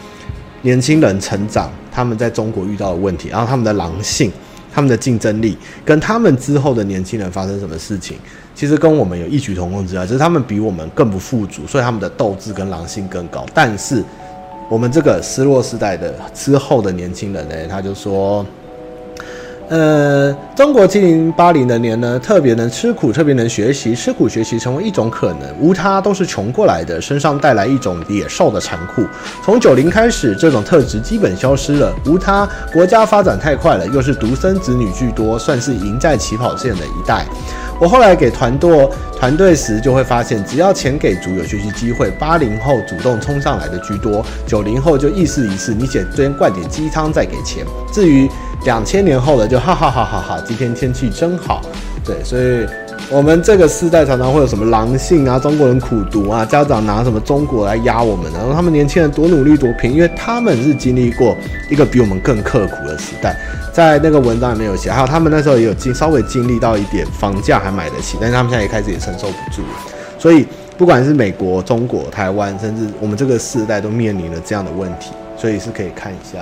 [0.63, 4.31] 年轻人成长，他们在中国遇到的问题，然后他们的狼性、
[4.73, 8.17] 他们的竞争力，跟他们之后的年轻人发生什么事情，
[8.57, 13.45] 其实跟我们有异曲同工之妙，就是他们比我们更不富足，所以他们的斗志跟狼性更高。
[13.53, 14.03] 但是
[14.67, 18.43] 我们这个失落时代的之后的年轻人呢，他就说。
[19.69, 25.41] 呃，中国七零八零的年呢，特别能吃苦，特别能学习，吃苦学习成为一种可能。
[25.59, 29.05] 无他，都是穷过来的，身上带来一种野兽的残酷。
[29.43, 31.93] 从九零开始，这种特质基本消失了。
[32.05, 37.25] 无他，国家发展太快了，又是独生子女居多，算是赢在起跑线的一代。
[37.79, 47.65] 我后来给团队团队时，就会发现，只要钱给足，有学习机会，八零后主动冲上来的居多，九零后就意思一试，你先先灌点鸡汤再给钱。
[47.91, 48.29] 至于
[48.65, 51.61] 两千年后的就哈哈哈哈哈，今天天气真好。
[52.03, 52.65] 对，所以
[53.09, 61.33] 我们这个世代常常会有什么狼性啊，中国人苦读啊，家长拿什么中国来压我们，然后他们年轻人多努力多拼，因为他们是经历过
[61.69, 63.37] 一个比我们更刻苦的时代。
[63.71, 69.61] 在那个文章里面有写，还有他们那时候也有经稍微经历到一点房价还买得起，但是他们现在也开始也承受不住。
[70.19, 70.45] 所以
[70.77, 76.39] 不管是美国、中国、台湾，甚至我们这个世代都面临了这样的问题，所以是可以看一下。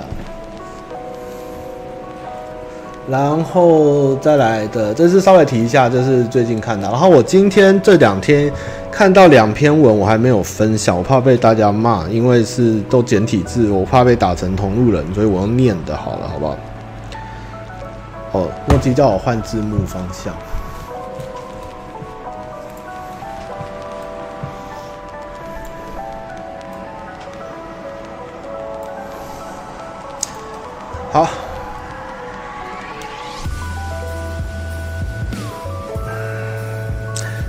[3.08, 6.90] 然后再来的，这是稍微提一下，这是最近看到。
[6.90, 8.52] 然后我今天这两天
[8.90, 16.56] 看到两篇文，我还没有分享，我怕被大家骂，因为是都简体字，我怕被打成同路人，所以我用念的好了，好不好？
[18.32, 20.34] 哦，诺基叫我换字幕方向。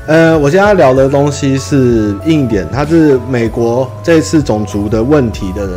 [0.08, 5.68] 呃，我现在聊的东西是硬点，它是美国这次种族的问题的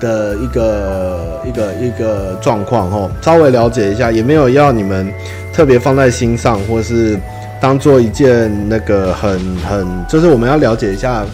[0.00, 5.08] 的一个一个一个状况哦，稍微了解一下，也没有要你们
[5.52, 7.16] 特别放在心上，或是
[7.60, 11.24] 当做一件那个很很，就是我们要了解一下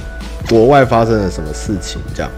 [0.50, 2.30] 国外发生了什么事情这样，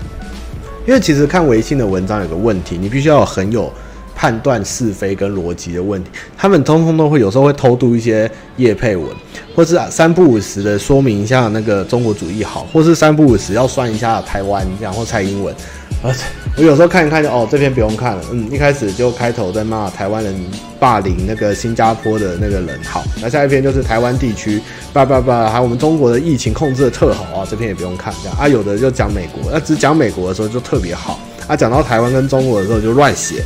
[0.87, 3.73] 因为其实看微信的文章有个问题，你必须要很有。
[4.16, 9.07] 判断是非跟逻辑的问题，他们通通都会有时候会偷渡一些叶配文，
[9.55, 15.55] 或是三不五时的说明一下那个中国主义好，或是三不五时要算一下台湾这样或蔡英文，
[16.02, 16.11] 啊，
[16.57, 18.22] 我有时候看一看就哦，这篇不用看了。
[18.33, 20.35] 嗯，一开始就开头在骂台湾人
[20.81, 24.59] 霸凌那个新加坡的那个人，好，那下一篇就是台湾地区
[24.94, 28.14] 叭叭叭，还有我们中国的疫情控制的特好啊，这篇也不用看。
[28.22, 28.48] 这样啊。
[28.48, 33.42] 有的就讲美国，那只讲美国的时候就特别好啊，讲到台湾跟中国的时候就乱写，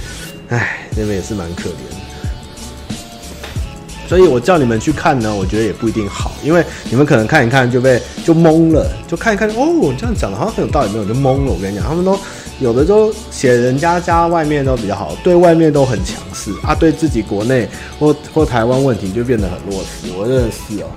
[0.50, 1.74] 唉，那边也是蛮可怜。
[4.08, 11.52] 所以我叫你们去看呢，我觉得也不一定好，因为你们可能看一看就被就懵了，就看一看哦，这样讲的好像很有道理，没有就懵了。
[11.52, 12.18] 我跟你讲，他们都
[12.58, 17.68] 有的都写人家家外面都比较好，对外面都很强势啊，对自己国内
[18.00, 20.10] 或 或台湾问题就变得很弱势。
[20.18, 20.90] 我真的是哦，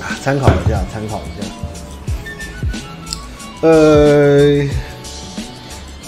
[0.00, 1.46] 啊，参考一下，参考一下。
[3.60, 4.66] 呃，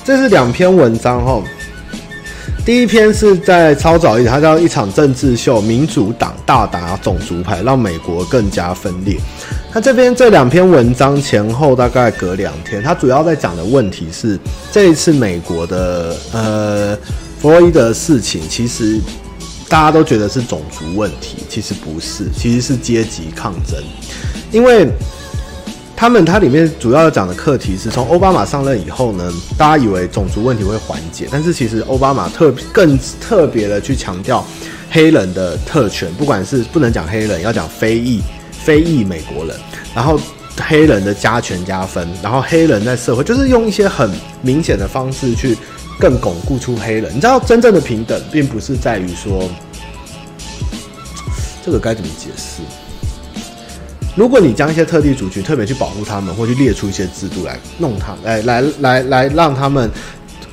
[0.03, 1.43] 这是两篇文章哈。
[2.65, 9.19] 第一篇是在超早一点，它叫一场政治秀，民主党大打种族牌，让美国更加分裂。
[9.71, 14.39] 它这边这两篇文章前后大概隔两天，它主要在讲的问题是
[14.73, 16.97] 这一次美国的呃
[17.39, 18.99] 弗洛伊德的事情，其实
[19.69, 23.79] 大家都觉得是种族问题，其实不是，其实是阶级抗争，
[24.51, 24.89] 因为。
[25.97, 34.45] 他们它里面主要讲的课题是从奥巴马上任以后呢，大家以为种族问题会缓解，但是其实奥巴马特更特别的去强调
[34.91, 39.57] 黑人的特权，不管是不能讲黑人，要讲非裔非裔美国人，
[39.95, 40.21] 然后
[40.61, 44.11] 黑人的加权加分，然后黑人在社会就是用一些很
[44.43, 45.57] 明显的方式去
[45.99, 47.11] 更巩固出黑人。
[47.15, 49.49] 你知道真正的平等，并不是在于说
[51.65, 52.63] 这个该怎么解释？
[54.17, 59.91] 如果你将一些特定族群特别去保护他们，或去列出一些制度来弄他，来来来来让他们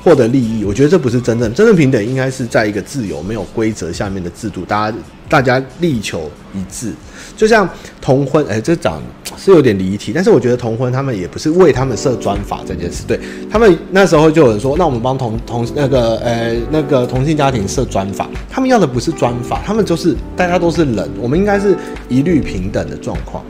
[0.02, 4.96] 获得利益，我觉得这不是真正真正平等，应该是在一个自由没有规则下面的制度，大家
[5.28, 6.92] 大家力求一致。
[7.36, 7.68] 就像
[8.00, 9.02] 同婚，哎、这讲
[9.36, 13.18] 是有点离题，但是我觉得同婚他们也不是为他们设专法这件事，对
[13.50, 21.76] 他们那时候就有人说，那我们帮同同那个呃、那个同性家庭设专法，他们要的不是专法，他们就是大家都是人，我们应该是
[22.08, 23.42] 一律平等的状况。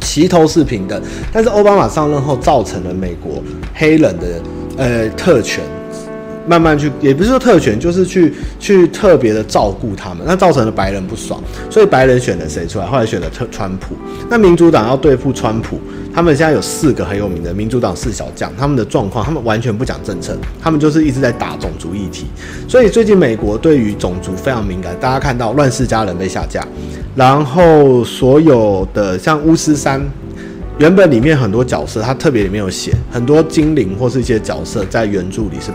[0.00, 1.00] 齐头是平等，
[1.32, 3.42] 但是奥巴马上任后造成了美国
[3.74, 4.42] 黑人的
[4.76, 5.62] 呃特权，
[6.50, 12.86] 慢慢去也不是说特权，就是去去特别的照顾他们，那造成了白人不爽，所以白人选了谁出来？
[12.86, 13.94] 后来选了特川普。
[14.28, 15.78] 那民主党要对付川普，
[16.12, 22.26] 他们现在有四个很有名的民主党四小将，他们的状况，他们完全不讲政策，他们就是一直在打种族议题。
[22.66, 26.66] 所以最近美国对于种族非常敏感，大家看到乱世佳人被下架。
[27.14, 30.02] 然后所有的像巫师三，
[30.78, 35.70] 原本里面很多角色，它特别里面有写很多精灵或是一些角色，在原著里是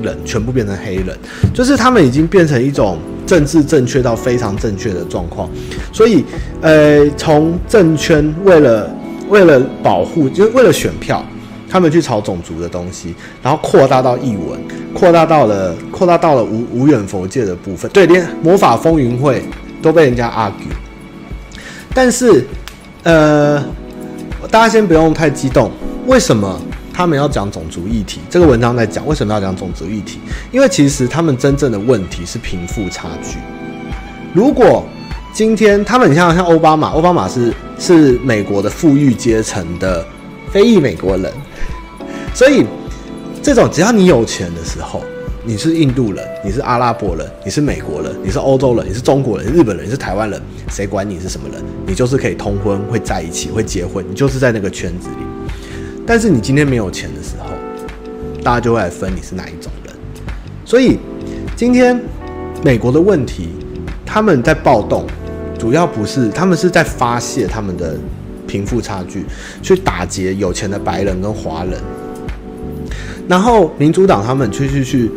[0.00, 1.16] 白人，全部变成黑人，
[1.54, 5.48] 就是他们已经变成一种政治正确到非常正确的状况。
[5.92, 6.24] 所以，
[6.60, 8.90] 呃，从政圈为了
[9.28, 11.24] 为了保护，就是为了选票，
[11.68, 14.58] 他们去炒种族的东西，然后扩大到译文，
[14.94, 19.42] 扩大到了扩大到了无无远佛界的部分，对，连魔法风云会。
[19.82, 20.74] 都被人家 argue，
[21.94, 22.44] 但是，
[23.04, 23.62] 呃，
[24.50, 25.70] 大家先不用太激动。
[26.06, 26.60] 为什么
[26.96, 28.20] 他们要讲种族议题？
[28.30, 30.18] 这个文章在讲为什么要讲种族议题？
[30.50, 33.36] 因为其实他们真正的问题是贫富差距。
[34.32, 34.82] 如果
[35.34, 40.02] 今天他们，你像像奥巴马，奥巴马是是美国的富裕阶层的
[40.50, 41.30] 非裔美国人，
[42.32, 42.64] 所以
[43.42, 45.02] 这种只要你有钱的时候。
[45.48, 51.62] 你是印度人，你是阿拉伯人，你是美国人，你是欧洲人，你是中国人，日本人，你是台湾人，谁管你是什么人？
[51.86, 55.35] 你就是可以通婚，会在一起，会结婚，你就是在那个圈子里。
[56.06, 57.46] 但是你今天没有钱的时候，
[58.42, 59.94] 大家就会来分你是哪一种人。
[60.64, 60.98] 所以
[61.56, 62.00] 今天
[62.62, 63.48] 美国的问题，
[64.04, 65.04] 他们在暴动，
[65.58, 67.96] 主要不是他们是在发泄他们的
[68.46, 69.24] 贫富差距，
[69.62, 71.80] 去打劫有钱的白人跟华人，
[73.28, 75.10] 然后民主党他们去去去。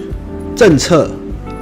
[0.56, 1.10] 政策，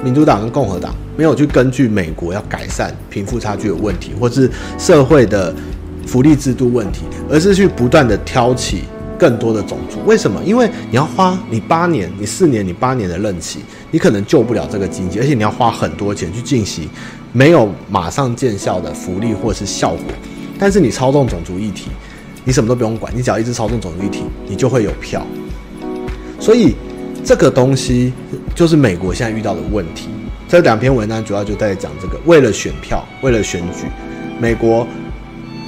[0.02, 5.54] 民主党跟共和党没有去根据美国要改善贫富差距的问题，或是社会的
[6.04, 8.82] 福利制度问题，而是去不断的挑起
[9.18, 9.98] 更多的种族。
[10.06, 10.40] 为什么？
[10.44, 16.88] 因为你要花你八年、你四年、你八年的任期，你可能救不了这个经济，而且你要花很多钱去进行
[17.32, 20.04] 没有马上见效的福利或是效果。
[20.58, 21.90] 但是你操纵种族议题，
[22.44, 25.26] 你什么都不用管，你只要一直操纵种族议题，你就会有票。
[26.38, 26.74] 所以。
[27.24, 28.12] 这个东西
[28.54, 30.08] 就是美国现在遇到的问题。
[30.48, 33.86] 这两篇文章主要就在讲这个：为了选票，为了选举，
[34.40, 34.86] 美国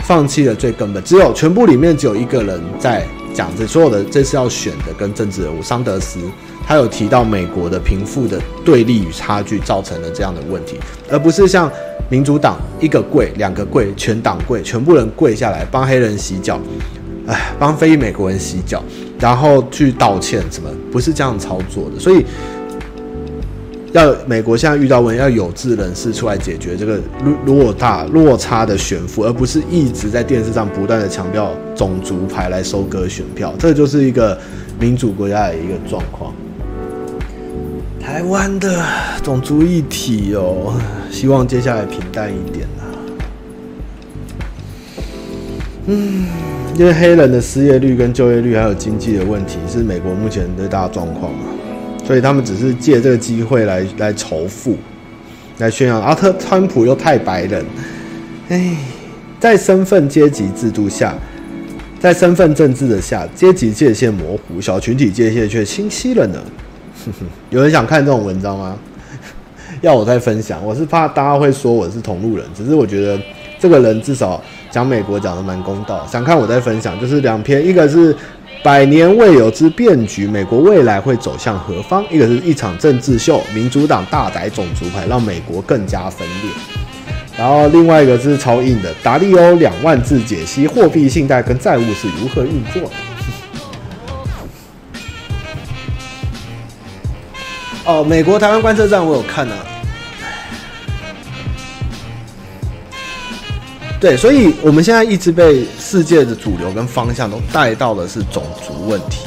[0.05, 1.03] 放弃了最根本。
[1.03, 3.05] 只有全部里面只有一个人在
[3.35, 6.19] 讲这所有的这次要选的跟政治人物桑德斯，
[6.67, 10.79] 他有提到美国的贫富的对立与差距造成了这样的问题，
[11.11, 11.71] 而不是像
[12.09, 16.61] 民主党一个跪两个跪全党跪，全部人跪下来帮黑人洗脚。
[17.27, 18.83] 哎，帮非裔美国人洗脚，
[19.19, 21.99] 然后去道歉，什么不是这样操作的？
[21.99, 22.25] 所以。
[23.93, 27.01] 要美国现在遇到问题，要有志人士出来解决这个
[27.45, 34.39] 落大落差的悬殊，而不是一直在电视上不断的强调种族牌来收割选票，这就是一个
[34.79, 36.33] 民主国家的一个状况。
[38.01, 38.81] 台湾的
[39.23, 40.73] 种族议题哦，
[41.11, 42.83] 希望接下来平淡一点啊。
[45.87, 46.27] 嗯，
[46.79, 51.45] 因为黑人的失业率跟就业率还有经济的问题是美国目前最大的状况嘛。
[52.11, 54.77] 所以他们只是借这个机会来来仇富，
[55.59, 56.03] 来宣扬。
[56.03, 57.65] 阿特川普又太白人，
[58.49, 58.77] 哎，
[59.39, 61.15] 在身份阶级制度下，
[62.01, 66.43] 在身份政治的下，阶级界限模糊，小群体界限却清晰了呢。
[67.51, 68.77] 有人想看这种文章吗？
[69.81, 70.61] 要我再分享？
[70.67, 73.17] 我是怕大家会说我是同路人，只是我觉得
[73.57, 76.05] 这个人至少讲美国讲得蛮公道。
[76.11, 78.17] 想看我再分享，就是两篇，一个是。
[78.63, 82.05] 百年未有之变局，美国未来会走向何方？
[82.11, 86.51] 一个是一场政治秀，民主党大摆种族牌，让美国更加分裂。
[87.39, 92.91] 然后另外一个是超硬的，达利欧两万字解析货币、信贷跟债务是如何运作的。
[97.87, 99.55] 哦，美国台湾观测站我有看、啊。
[104.01, 109.27] 对，所以我们现在一直被世界的主流跟方向都带到的是种族问题，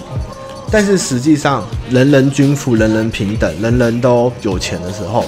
[0.71, 5.25] 但是实际上人人均富、人人平等、人人都有钱的时候，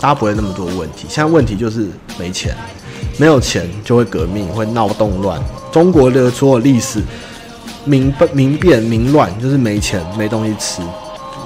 [0.00, 1.06] 大家不会那么多问题。
[1.08, 1.86] 现在问题就是
[2.18, 2.56] 没钱，
[3.18, 5.40] 没有钱就会革命，会闹动乱。
[5.70, 7.00] 中国的所有历史
[7.84, 10.82] 民不民变、民乱，就是没钱、没东西吃，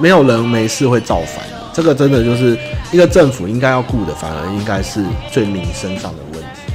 [0.00, 1.44] 没有人没事会造反。
[1.74, 2.56] 这个真的就是
[2.92, 6.65] 一个政府应该要顾的，反而应该是最民生上的问题。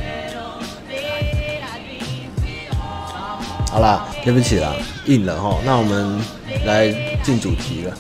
[3.72, 4.74] 好啦，对不起啦，
[5.06, 5.56] 硬了齁。
[5.64, 6.20] 那我们
[6.66, 6.94] 来
[7.24, 7.94] 进主题了。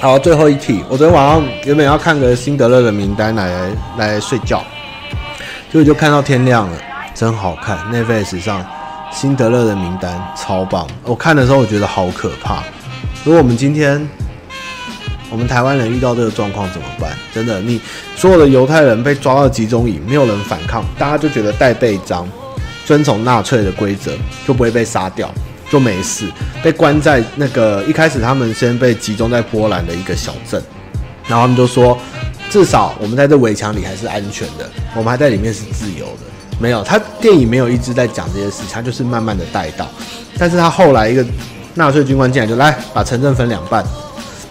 [0.00, 0.84] 好，最后一题。
[0.88, 4.62] 我昨天晚上原本要看个辛德勒的名单来来睡觉，
[5.72, 6.78] 结果就看到天亮了，
[7.12, 7.76] 真好看。
[7.92, 8.64] Netflix 上
[9.10, 10.86] 辛德勒的名单超棒。
[11.02, 12.62] 我看的时候我觉得好可怕。
[13.24, 14.08] 如果我们今天
[15.28, 17.10] 我们台湾人遇到这个状况怎么办？
[17.34, 17.80] 真的，你
[18.14, 22.28] 所有的犹太人被抓到集中营，没有人反抗，大家就觉得带背章。
[22.86, 24.12] 遵从纳粹的规则，
[24.46, 25.28] 就不会被杀掉，
[25.68, 26.26] 就没事。
[26.62, 30.62] 被关在那个一开始，他们先被集中在波兰的一个小镇，
[31.26, 31.98] 然后他们就说，
[32.48, 36.22] 至少我们在这围墙里还是安全的，我们还在里面是自由的。
[36.58, 39.86] 没有，他电影没有一直在讲这些事情，他就是慢慢的带到。
[40.38, 41.26] 但是他后来一个
[41.74, 43.84] 纳粹军官进来，就来把城镇分两半。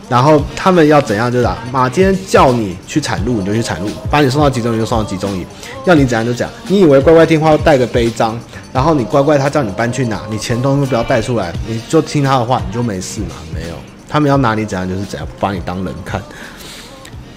[0.08, 5.44] 然后他们要怎样就讲，马今天叫你去产路，你就去产路；把你送到集中营就送到集中营。
[5.86, 8.40] 要你怎样就讲，你以为乖乖听话带个背章，
[8.72, 13.36] 然后你乖乖他叫你搬去哪，你钱都不要带出来，你就听他的话，你就没事嘛？
[13.52, 13.76] 没有，
[14.08, 16.22] 他们要拿你怎样就是怎样，不把你当人看。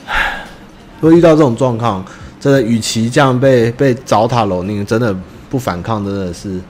[0.07, 0.45] 唉，
[1.01, 2.05] 如果遇到这种状况，
[2.39, 5.17] 真的与其这样被被糟蹋蹂躏，真的
[5.49, 6.61] 不反抗，真的是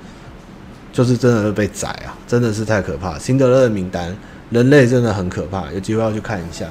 [0.93, 2.15] 就是真的是被宰啊！
[2.29, 3.19] 真的是太可怕。
[3.19, 4.17] 辛德勒的名单。
[4.51, 6.67] 人类真的很可怕，有机会要去看一下。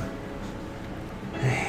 [1.43, 1.67] 唉，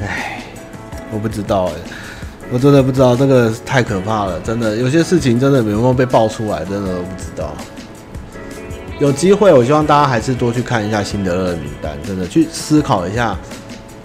[0.00, 0.42] 唉，
[1.10, 1.72] 我不知道哎，
[2.52, 7.54] 我真的不知道，这个太可怕了，真的有些事情真的有没有被爆出来，真的都不知道。
[8.98, 13.34] 有机会，我希望大家还是多去看一下辛德勒的名单，真的去思考一下。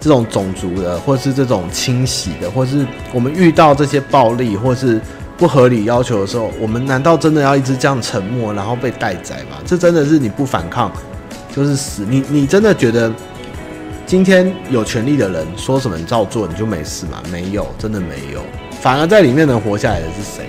[0.05, 5.01] 这种种族的，或是这种清洗的，或是我们遇到这些暴力或是
[5.35, 9.57] 不合理要求的时候，我们难道真的要一直这样沉默，然后被待宰吗？
[9.65, 10.91] 这真的是你不反抗
[11.51, 12.05] 就是死。
[12.07, 13.11] 你你真的觉得
[14.05, 17.23] 今天有权力的人说什么照做你就没事吗？
[17.31, 18.43] 没有，真的没有。
[18.79, 20.45] 反而在里面能活下来的是谁？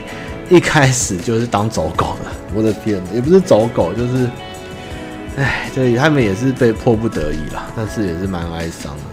[0.50, 2.30] 一开始就是当走狗的。
[2.54, 4.28] 我的天，也不是走狗，就是，
[5.38, 9.05] 哎，对，他们也是被迫不得已啦，但是也是蛮哀伤的。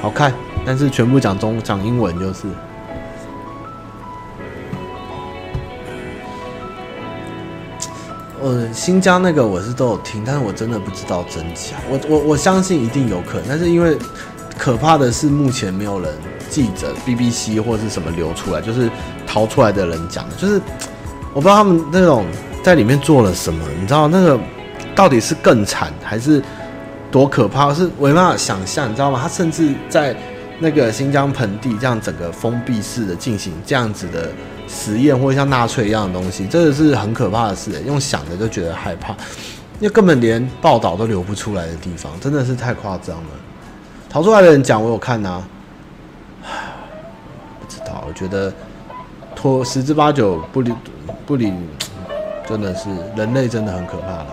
[0.00, 0.32] 好看，
[0.64, 2.42] 但是全部讲中讲英文就是。
[8.40, 11.74] 呃，新疆那个我是都有听，但是我真的不知道真假。
[11.90, 13.98] 我我我相信一定有可能，但是因为
[14.56, 16.12] 可怕的是目前没有人
[16.48, 18.88] 记者 BBC 或是什么流出来，就是
[19.26, 20.60] 逃出来的人讲的，就是
[21.34, 22.24] 我不知道他们那种
[22.62, 24.38] 在里面做了什么，你知道那个
[24.94, 26.40] 到底是更惨还是？
[27.10, 27.72] 多可怕！
[27.72, 29.18] 是没办法想象，你知道吗？
[29.22, 30.14] 他甚至在
[30.58, 34.28] 那个新疆盆地这样整个封闭式的进行这样子的
[34.66, 37.70] 实验，或者像纳粹一样的东西，真的是很可怕的事。
[37.86, 39.12] 用想的就觉得害怕。
[39.78, 43.30] 因为根本连报道都流不出来的地方，真的是太夸张了。
[44.08, 45.42] 逃出来的人讲，我有看呐、
[46.42, 46.48] 啊，
[47.60, 48.50] 不知道，我觉得
[49.34, 50.72] 拖十之八九不理
[51.26, 51.52] 不理，
[52.48, 54.26] 真的是人类真的很可怕了。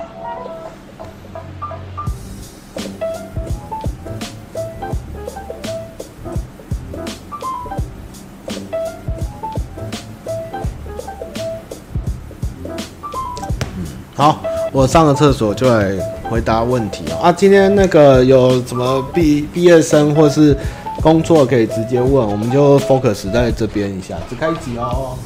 [14.23, 14.39] 好，
[14.71, 15.91] 我上个厕所就来
[16.29, 17.29] 回答问题啊！
[17.29, 20.55] 今天那个有什么毕毕业生或是
[21.01, 25.17] 工作可以直接问，我们就 focus 在这边一下，只开一集哦。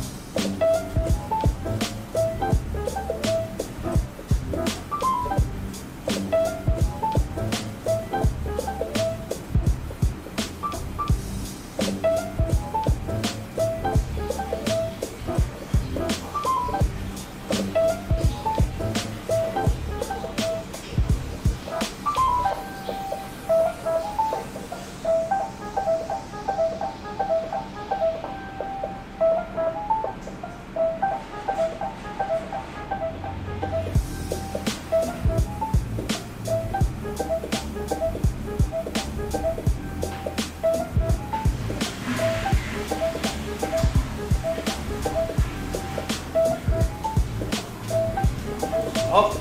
[49.10, 49.32] 好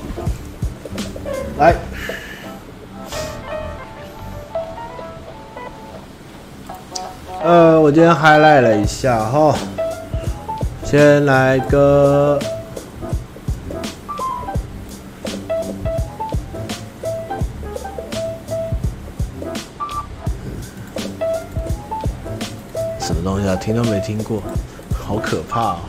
[1.57, 1.75] 来，
[7.43, 9.53] 呃，我今天 highlight 了一下哈，
[10.85, 12.39] 先来个，
[22.99, 23.55] 什么东西啊？
[23.55, 24.41] 听都没听过，
[24.93, 25.79] 好可怕哦。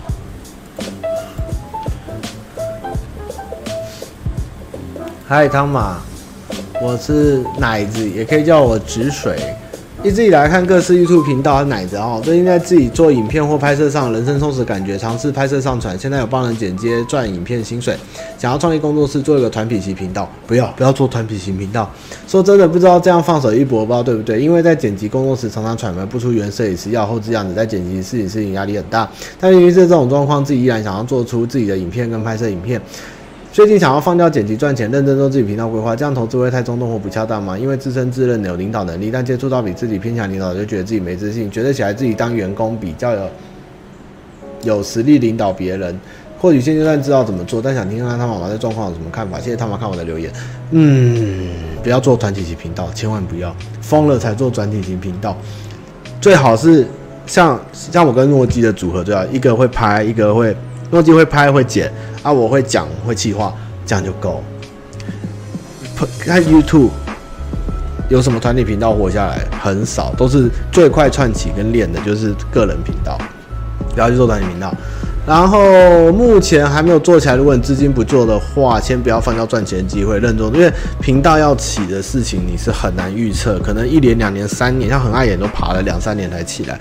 [5.31, 5.99] 嗨，汤马，
[6.81, 9.37] 我是奶子，也可以叫我止水。
[10.03, 15.99] 一直以来看各式 YouTube 频道，奶子哦，最近在自己做影片或拍摄上人生充实感觉，尝试拍摄上传。
[15.99, 17.95] 现在有帮人剪接赚影片薪水，
[18.39, 20.27] 想要创立工作室，做一个团体型频道。
[20.47, 21.91] 不要不要做团体型频道。
[22.27, 24.41] 说真的，不知道这样放手一搏，不知道对不对？
[24.41, 29.07] 因为在剪辑工作时，常常揣摩不出原摄影师要后置样子，在剪辑事情事情压力很大。
[29.39, 32.81] 但因为是这种状况，自己依然想要做出自己的影片跟拍摄影片。
[33.59, 37.59] 最近想要放掉剪辑赚钱，认真做自己频道规划，这样投资会太冲动或不恰当吗？
[37.59, 43.31] 因为自身自认有领导能力，但接触到比自己偏强领导，就觉得自己没自信，觉得起来自己当员工比较有
[44.63, 45.99] 有实力领导别人。
[46.39, 49.41] 或许现阶段知道怎么做，但想听看他妈妈的状况有什么看法。
[49.41, 50.33] 谢谢他妈看我的留言。
[50.71, 51.49] 嗯，
[51.83, 55.37] 不要做团体型频道，千万不要疯了才做团体型频道，
[56.21, 56.87] 最好是
[57.27, 60.57] 像像我跟诺基的组合最好，一个会拍，一个会。
[60.91, 63.53] 诺基会拍会剪啊，我会讲会企划，
[63.85, 64.43] 这样就够。
[66.21, 66.91] 看 YouTube
[68.09, 73.19] 有什么团体频道活下来很少，都是最快串起跟练的，就是个人频道，
[73.95, 74.73] 不要去做团体频道。
[75.27, 80.73] 然后目前还没有做起来，如果你资金不做的话，先不要放掉赚钱机会，认真，因为
[81.03, 86.81] 频道要起的事情你是很难预测，可能一年、两年、三年，像很爱演都爬了两三年才起来。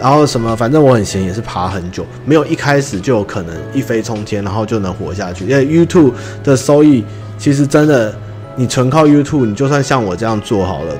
[0.00, 5.46] 然后什么，反正我很闲，也是爬很久，没有一开始就有可能一飞冲天，然后就能活下去。
[5.46, 7.04] 因为 YouTube 的收益
[7.36, 8.14] 其实真的，
[8.56, 10.94] 你纯靠 YouTube，你就算像我这样做好了，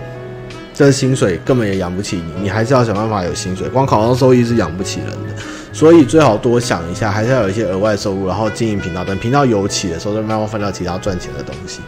[0.75, 3.69] 这薪水根本也养不起你，你还是要想办法有薪水。
[3.69, 5.43] 光考上收益是养不起人的，
[5.73, 9.03] 所以最好多想一下，还是要有一些额外收入，然后经营频道。
[9.03, 11.81] 等频道有起的时候，再慢慢放掉其他赚钱的东西。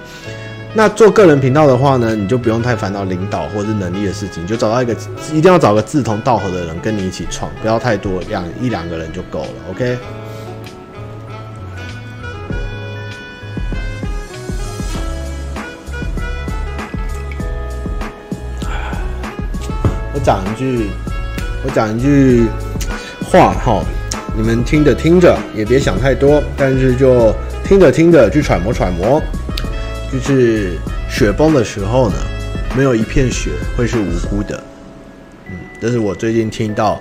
[0.75, 4.97] 那做个人频道的话呢，你就不用太烦恼领导或者是能力的事情，就找到一个
[5.31, 9.49] 一定要找个志同道合的人跟你一起创，不要太多，两一两个人就够了。
[9.71, 9.99] OK。
[20.15, 20.89] 我讲一句，
[21.65, 22.47] 我讲一句
[23.31, 23.85] 话哈，
[24.35, 27.31] 你们听着听着也别想太多，但是就
[27.63, 29.23] 听着听着去揣摩揣摩。
[30.13, 30.77] 就是
[31.09, 32.17] 雪崩的时候呢，
[32.77, 34.63] 没有一片雪会是无辜的。
[35.51, 37.01] 嗯，这是我最近听到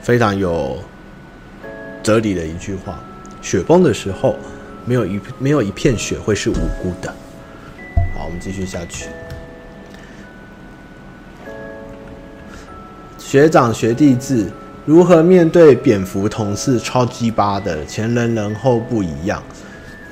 [0.00, 0.78] 非常有
[2.04, 3.00] 哲理的一句话。
[3.40, 4.36] 雪崩的时候，
[4.84, 7.12] 没有一没有一片雪会是无辜的。
[8.16, 9.08] 好，我们继续下去。
[13.18, 14.46] 学长学弟制，
[14.86, 19.42] 如何面对蝙蝠同事超鸡巴的前人人后不一样？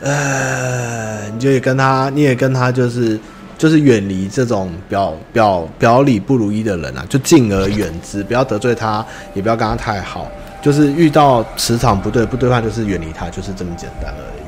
[0.01, 3.19] 呃，你就也跟他，你也跟他，就是
[3.59, 10.27] 就是远离这种表表表里不如一的人啊，就敬而远之，不要得罪他，也不要跟他太好，
[10.63, 14.41] 就是遇到磁场不对不对的话，就是远离他，就是这么简单而已。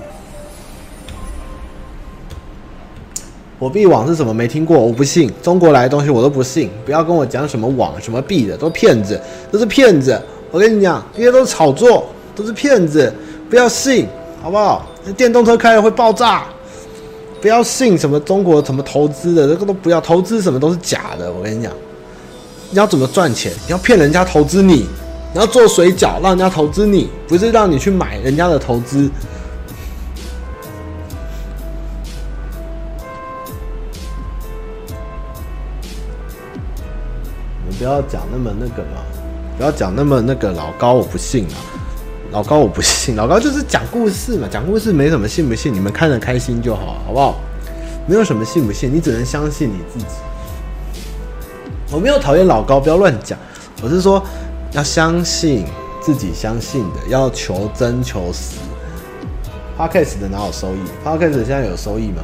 [3.61, 4.35] 火币网是什么？
[4.35, 5.31] 没听过，我不信。
[5.41, 6.69] 中国来的东西我都不信。
[6.85, 9.21] 不要跟我讲什么网、什么币的，都骗子，
[9.53, 10.21] 都是骗子。
[10.51, 13.13] 我跟你讲，这些都是炒作，都是骗子，
[13.49, 14.09] 不要信，
[14.43, 14.85] 好不好？
[15.05, 16.45] 那电动车开了会爆炸，
[17.41, 21.33] 不要信什么中国什么投资的，这个都不要投资，什么都是假的。
[21.33, 21.73] 我跟你讲，
[22.71, 23.53] 你要怎么赚钱？
[23.67, 24.87] 你要骗人家投资你，
[25.33, 29.09] 你要做水饺让人家投资你，不是让你去买人家的投资。
[37.69, 38.99] 你不要讲那么那个嘛。
[39.59, 41.72] 不要讲那么那个老高，我不信啊！
[42.33, 47.39] 老高我不信， 老高就是讲故事嘛，讲故事没什么信不信，你们看着开心就好，好不好？
[48.07, 50.07] 没有什么信不信，你只能相信你自己。
[51.93, 53.39] 我没有讨厌老高，不要乱讲。
[53.83, 54.23] 我是说，
[54.73, 55.67] 要相信
[56.01, 58.57] 自己相信的，要求真求实。
[59.79, 62.23] Podcast 的哪有收益？Podcast 现在有收益吗？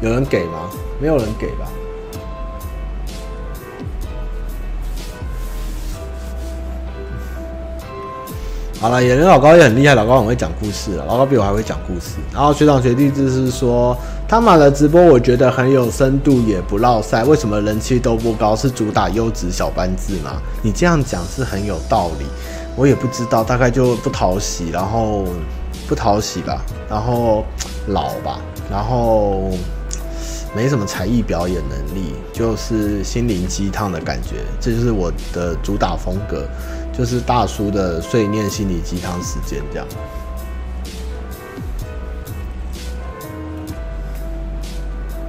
[0.00, 0.70] 有人给吗？
[1.00, 1.68] 没有人给吧？
[8.84, 12.16] 好了，演员老高也很厉害，老高很会讲故事，老高比我还会讲故事。
[12.30, 13.96] 然后学长学弟就是说，
[14.28, 17.24] 他们的直播我觉得很有深度，也不落赛。
[17.24, 18.54] 为什么人气都不高？
[18.54, 20.32] 是主打优质小班制吗？
[20.62, 22.26] 你这样讲是很有道理。
[22.76, 25.24] 我也不知道，大概就不讨喜，然后
[25.88, 27.42] 不讨喜吧，然后
[27.86, 28.38] 老吧，
[28.70, 29.48] 然后
[30.54, 36.46] 没什么才艺表演能力，就是心灵鸡汤的感觉，这就是我的主打风格。
[36.96, 39.86] 就是大叔的碎念心理鸡汤时间，这样。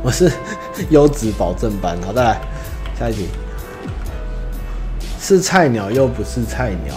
[0.04, 0.32] 我是
[0.92, 2.40] 优质保证班，好，再来
[3.00, 3.28] 下一题。
[5.20, 6.94] 是菜鸟又不是菜鸟。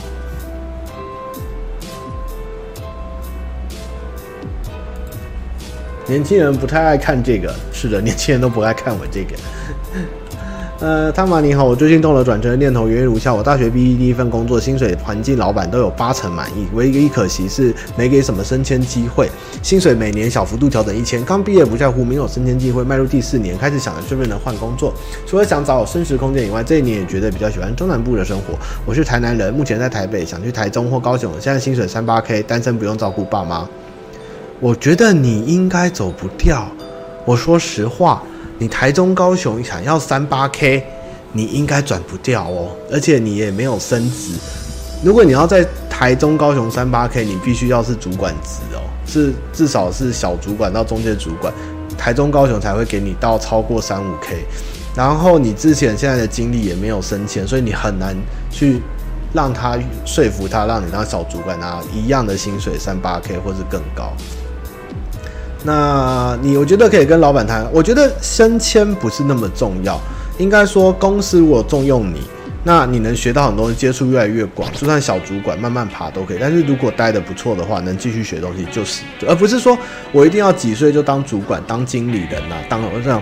[6.07, 9.35] 年轻人不太爱看这个，是的，年轻人都不爱看我这个。
[10.81, 19.29] 呃，汤玛你好，我最近动了转职的念头，原因如下：我大学毕业第一份工作，薪水、环境、老板都有八成满意，唯一可惜是没给什么升迁机会，
[19.61, 21.25] 薪水每年小幅度调整一千。
[21.25, 24.95] 刚毕业不在乎，没有升迁机会，迈入第四年，开始想着是不是能换工作。
[25.27, 28.57] 除了想找有升职空间以外，这一年也觉得比较喜欢中南部的生活。
[28.87, 31.33] 我是台南人，目前在台北，想去台中或高雄。
[31.41, 33.69] 现在薪水三八 K，单身不用照顾爸妈。
[34.61, 36.69] 我觉得你应该走不掉。
[37.25, 38.23] 我说实话。
[38.59, 40.85] 你台中、高雄想要三八 K，
[41.33, 44.33] 你应该转不掉哦，而且你也没有升职。
[45.05, 51.55] 如果你要在台中、高雄三八 K，你必须要是主管职哦，是至少是小主管到中介主管，
[51.97, 54.45] 台中、高雄才会给你到超过三五 K。
[54.97, 58.17] 然后你之前现在的经历也没有升迁，所以你很难
[58.51, 58.83] 去
[59.33, 64.13] 让他说服他，让你当小主管拿一样的薪水三八 K 或是更高。
[65.65, 70.01] 那你我觉得可以跟老板谈，我觉得升迁不是那么重要，
[70.39, 72.23] 应该说公司如果重用你，
[72.63, 76.39] 那你能学到很多东西，接触越来越广，就算小主管慢慢爬都可以。
[76.41, 79.77] 但是如果待得不错的话，能继续学东西就是，而不是说
[80.13, 83.21] 我一定要几岁就当主管、当经理人呐、啊，当这样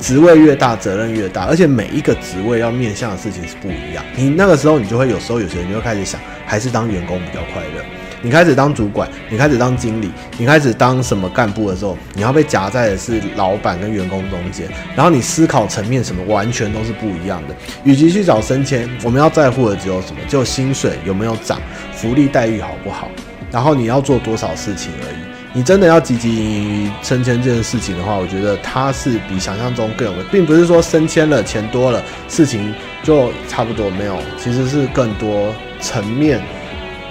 [0.00, 4.02] 职位越大责任越大，而且每一个职位要面向的事情是不一样。
[4.16, 7.84] 你那个时候你就会有时候有些人就会开始想，还是当员工比较快乐。
[8.20, 17.54] 你开始当主管，你开始当经理，你开始当什么干部的时候，你要被夹在的是老板跟员工中间，然后你思考层面什么完全都是不一样的。
[17.84, 20.20] 与其去找升迁，我们要在乎的只有什么？
[20.28, 21.60] 就薪水有没有涨，
[21.92, 23.08] 福利待遇好不好，
[23.52, 25.16] 然后你要做多少事情而已。
[25.54, 36.40] 你真的要积极升迁这件事情的话，我觉得它是比想象中更有，并不是说升迁了钱多了事情就差不多没有，其实是更多层面。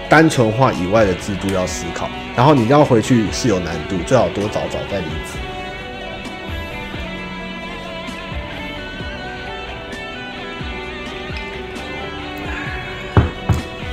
[0.10, 5.38] 单纯化以外的制度要思考，然后你要回去是有难度，最好多找找再离职。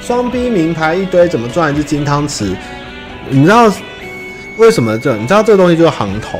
[0.00, 2.54] 双逼名牌一堆，怎么赚一只金汤匙？
[3.28, 3.72] 你知道
[4.56, 5.16] 为什么这？
[5.16, 6.38] 你知道这个东西就是行头，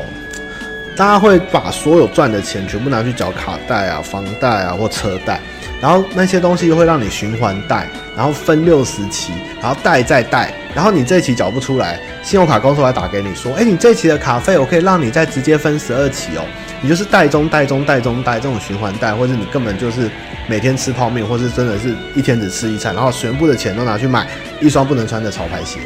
[0.95, 5.41] 大家会把所有赚的钱全部拿去缴卡贷啊、房贷啊或车贷。
[5.85, 9.31] 然后那些东西又会让你循环贷，然后分六十期，
[9.61, 16.41] 然后贷再贷，然后你这期缴不出来，信用卡公司会打给你说，哎，你这期的卡费我可以让你再直接分十二期哦。
[16.81, 20.09] 你就是贷中贷中贷中贷这种循环贷，或者你根本就是
[20.47, 24.27] 每天吃泡面，或是真的是一天只吃一餐，然后全部的钱都拿去买
[24.59, 25.77] 一双不能穿的潮牌鞋。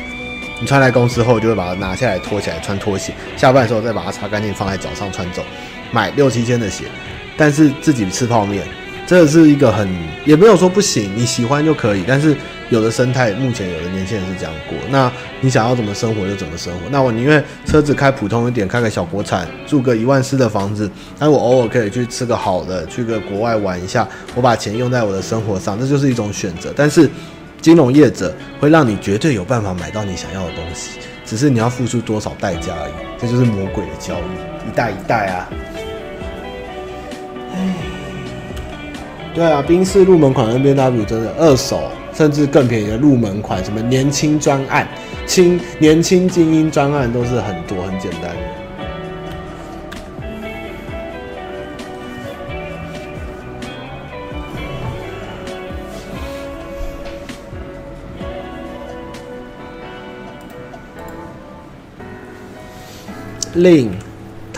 [0.61, 5.43] 你穿来公司后，就会把它拿下来脱起来穿拖鞋，下班的时候再把它擦干净放在脚上穿走，
[5.91, 6.85] 买六七千的鞋，
[7.35, 8.63] 但是自己吃泡面。
[9.10, 9.89] 这是一个很
[10.24, 12.03] 也没有说不行，你喜欢就可以。
[12.07, 12.38] 但是
[12.70, 14.78] 有的生态，目前有的年轻人是这样过。
[14.91, 16.82] 那你想要怎么生活就怎么生活。
[16.91, 20.88] 那我宁愿车子开普通一点，开个小国产，住个一万四的房子，
[21.18, 26.72] 但我偶尔可以去吃个好的，去个国外玩一下，我把钱用在我的生活上，这就是一种选择。
[26.76, 27.10] 但是
[27.60, 32.93] 金融业者会让你绝对有办法买到你想要的东西，只是你要付出多少代价而已。
[33.20, 35.49] 这就是魔鬼的交易，一代一代啊。
[37.55, 37.88] 唉。
[39.39, 41.79] 对啊，宾士入门款 N B W，真的二手
[42.13, 44.85] 甚至更便宜的入门款，什么年轻专案、
[45.25, 48.37] 轻年轻精英专案都是很多很简单的。
[63.53, 64.09] 令。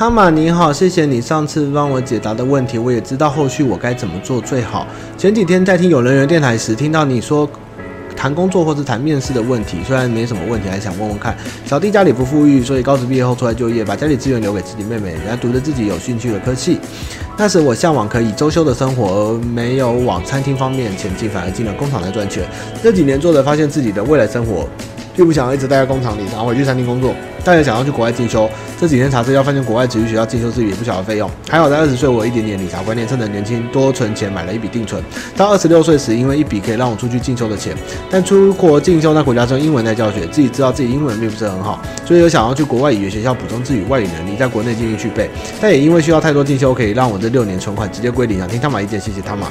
[0.02, 4.88] 汤马你好，谢谢你上次帮我解答的问题，我也知道后续我该怎么做最好。
[5.16, 7.48] 前几天在听有人缘电台时，听到你说
[8.16, 11.38] 谈工作或是谈面试的问题，虽然没什么问题，还想问问看。
[11.68, 16.80] 小弟家里不富裕，所以高职毕业后出来就业，把家里资源留给自己妹妹，然后读着自己有兴趣的科系。
[17.38, 22.44] 那时我向往可以周休的生活，而没有往餐厅方面前进，反而进了工厂来赚钱。
[22.82, 24.68] 这几年做着，发现自己的未来生活。
[25.16, 28.50] 并不想要一直待在工厂里，然后回去餐厅工作，但也想要去国外进修。
[28.80, 31.30] 这几天查资料发现，国外职业学校进修是也不小的费用。
[31.48, 35.04] 还好在二十岁，我有一点点理财观念，趁着年轻多存钱，买了一笔定存。
[35.38, 37.76] 到二十六岁时，因为一笔可以让我出去进修的钱，
[38.10, 45.30] 但出国进修那国家中英文在教学，自己知道自己英文并不是很好，所以有想要去国外语言学校补充自己外语能力，在国内进行去背。
[45.62, 48.40] 但也因为需要太多进修，可以让我这六年存款直接归零。
[48.40, 49.48] 想听汤玛意见，谢谢汤玛。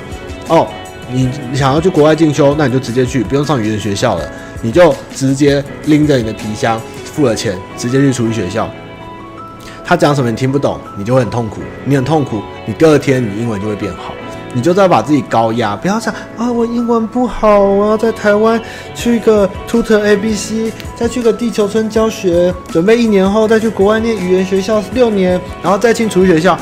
[0.49, 0.67] 哦，
[1.13, 4.25] 你想要去国外进修，那你就直接去，不用上语言学校了。
[4.63, 8.71] 你就直接拎着你的皮箱，付了钱，直接去厨艺学校。
[9.85, 11.61] 他讲什么你听不懂，你就会很痛苦。
[11.85, 14.13] 你很痛苦，你第二天你英文就会变好。
[14.53, 18.61] 你就知道把自己高压，不要想啊，我英文不好，我要在台湾
[18.95, 26.59] 去一个 Tutor ABC，再去个地球村教学，准备一年后再去国外念语言学校六年，然后再进厨艺学校。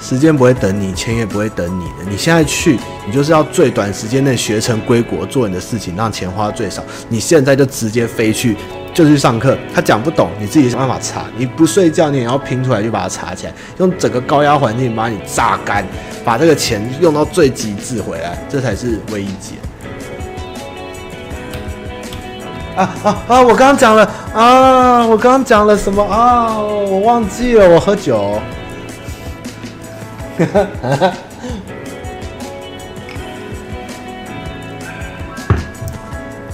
[0.00, 2.08] 时间不会等你，钱也不会等你的。
[2.08, 6.82] 你现在去，你就是要最短时间内学成归国，做你的事情，让钱花最少。
[7.08, 8.56] 你现在就直接飞去，
[8.94, 9.58] 就去上课。
[9.74, 11.24] 他讲不懂，你自己想办法查。
[11.36, 13.52] 你不睡觉，你也要拼出来，就把它查起来。
[13.78, 15.84] 用整个高压环境把你榨干，
[16.24, 19.56] 把这个钱用到最极致回来，这才是唯一解。
[22.76, 23.42] 啊啊啊！
[23.42, 26.56] 我刚刚讲了啊，我刚刚讲了什么啊？
[26.56, 28.40] 我忘记了，我喝酒。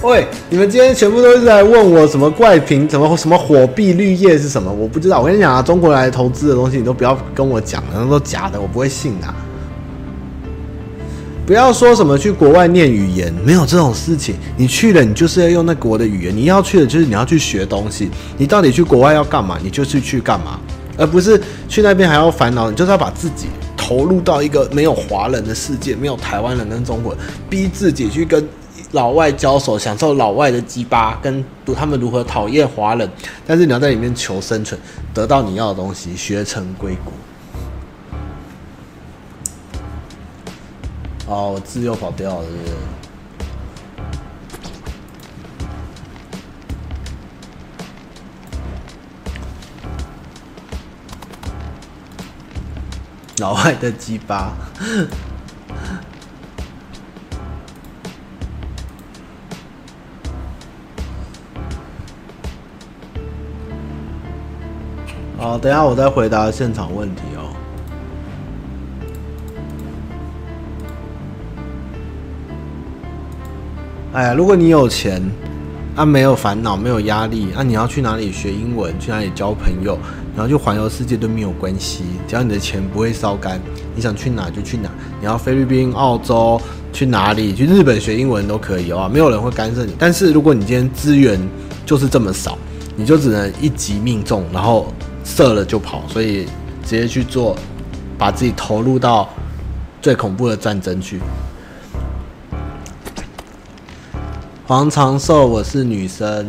[0.01, 4.71] 喂，你们今天全部都是在问我什么怪评，什么什么火币绿叶是什么？
[4.71, 5.19] 我不知道。
[5.19, 9.27] 我跟你讲啊，中国来投资的东西，你都不要跟我讲，那都假的，我不会信的。
[11.45, 14.35] 不要说什么去国外念语言，没有这种事情。
[14.57, 16.35] 你去了，你就是要用那国的语言。
[16.35, 18.09] 你要去的，就是你要去学东西。
[18.37, 19.57] 你到底去国外要干嘛？
[19.63, 20.59] 你就是去干嘛，
[20.97, 22.69] 而不是去那边还要烦恼。
[22.69, 23.47] 你就是要把自己。
[23.85, 28.43] 投入到一个没有华人的世界，没有台湾人跟中国人，逼自己去跟
[28.93, 33.07] 老外交手，享受老外的鸡巴，跟他们如何讨厌华人。
[33.45, 34.79] 但是你要在里面求生存，
[35.13, 37.13] 得到你要的东西，学成归国。
[41.27, 42.73] 哦，我字又跑掉了，是不是？
[53.39, 54.53] 老外的鸡巴，
[65.37, 67.53] 好，等下我再回答现场问题哦。
[74.13, 75.21] 哎呀，如果你有钱，
[75.97, 79.99] 啊，没有烦恼，没有压力，啊，你要去哪里学英文，去哪里交朋友？
[80.35, 83.57] 然后就环游世界都没有关系，只要你的钱不会烧干，
[83.95, 84.89] 你想去哪就去哪。
[85.21, 86.61] 你要菲律宾、澳洲
[86.91, 87.55] 去哪里？
[87.55, 89.95] 去日本学英文都可以哦，没有人会干涉你。
[89.97, 91.39] 但是如果你今天资源
[91.85, 92.57] 就是这么少，
[92.97, 96.03] 你就只能一击命中，然后射了就跑。
[96.09, 96.45] 所以
[96.83, 97.55] 直接去做，
[98.17, 99.29] 把自己投入到
[100.01, 101.21] 最恐怖的战争去。
[104.67, 106.45] 黄长寿，我是女生。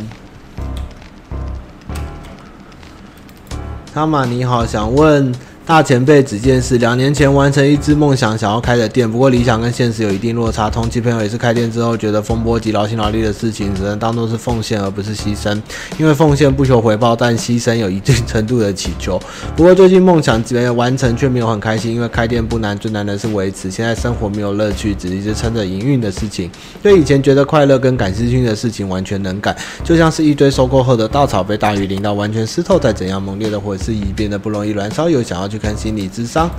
[3.97, 5.33] 汤玛你好，想问
[5.67, 10.71] 大前辈只见是两年前完成一支梦想想要开的店，不过理想跟现实有一定落差。
[10.71, 15.61] 同期朋友也是开店之后觉得风波及劳心劳力的事情只能当做是奉献而不是牺牲，
[15.99, 19.21] 因为奉献不求回报，但牺牲有一定程度的祈求。
[19.57, 23.69] 不过最近梦想没有完成却没有很开心，因为开店不难，最难的是维持。
[23.69, 26.49] 现在生活没有乐趣，只一直撑着营运的事情。
[26.81, 35.56] 对以前觉得快乐跟感兴趣的事情完全能改，就像是一堆收购后的稻草被大雨淋到完全湿透，再怎样猛烈的火势已变得不容易燃烧，有想要去。
[35.59, 36.51] 看心理智商，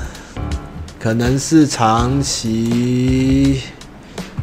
[0.99, 3.61] 可能是长期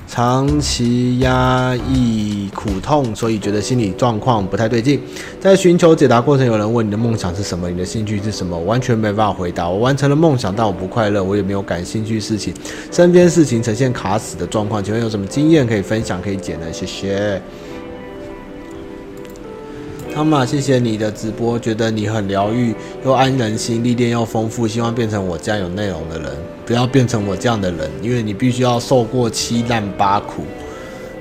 [0.06, 5.00] 长期压抑苦痛，所以觉得心理状况不太对劲。
[5.40, 7.68] 在寻求解答过程，有人问你的梦想是什么？
[7.68, 8.56] 你的兴趣是什么？
[8.60, 9.68] 完全没办法回答。
[9.68, 12.54] 我完成了梦想，但我不快乐，我也没有感兴趣事情，
[12.92, 14.82] 身边事情呈现卡死的状况。
[14.82, 16.22] 请问有什么经验可以分享？
[16.22, 16.72] 可以解呢？
[16.72, 17.42] 谢谢。
[20.14, 22.72] 汤马，谢谢你的直播，觉得你很疗愈，
[23.04, 26.30] 又安人心，历练又丰富，希望变成我这样有内容的人，
[26.64, 30.44] 不要变成我这样的人，因为你必须要受过七难八苦。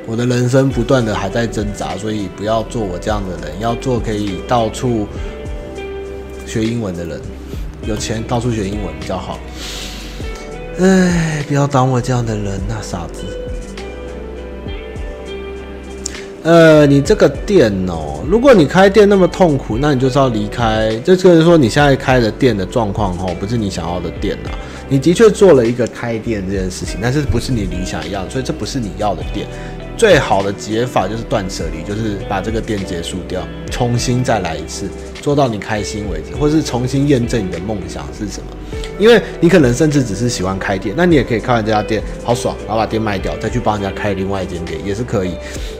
[0.05, 5.07] 我的人生不断的还在挣扎，所以不要做我这样的人，要做可以到处
[6.45, 7.19] 学英文的人，
[7.87, 9.39] 有钱到处学英文比较好。
[10.79, 13.23] 哎，不要当我这样的人啊，傻子。
[16.43, 20.93] 呃，你这个店哦，如果你开店那么痛苦，那你就是要离开。
[21.03, 24.51] 这就是说，你现在开的店的状况哦，不是你想要的店啊。
[24.89, 29.47] 你的确做了一个开店这件事情，但是不是你理想一样，所以这不是你要的店。
[29.95, 33.41] 最好的解法就是断舍离，就是把这个店结束掉，
[33.71, 34.89] 重新再来一次，
[35.21, 38.47] 做到你开心为止，或是重新验证你的梦想是什么。
[38.99, 45.35] 因为你可能甚至只是喜欢开店，那你也可以开完这家店好爽，然后把店卖掉，再去帮人家开另外一间店也是可以。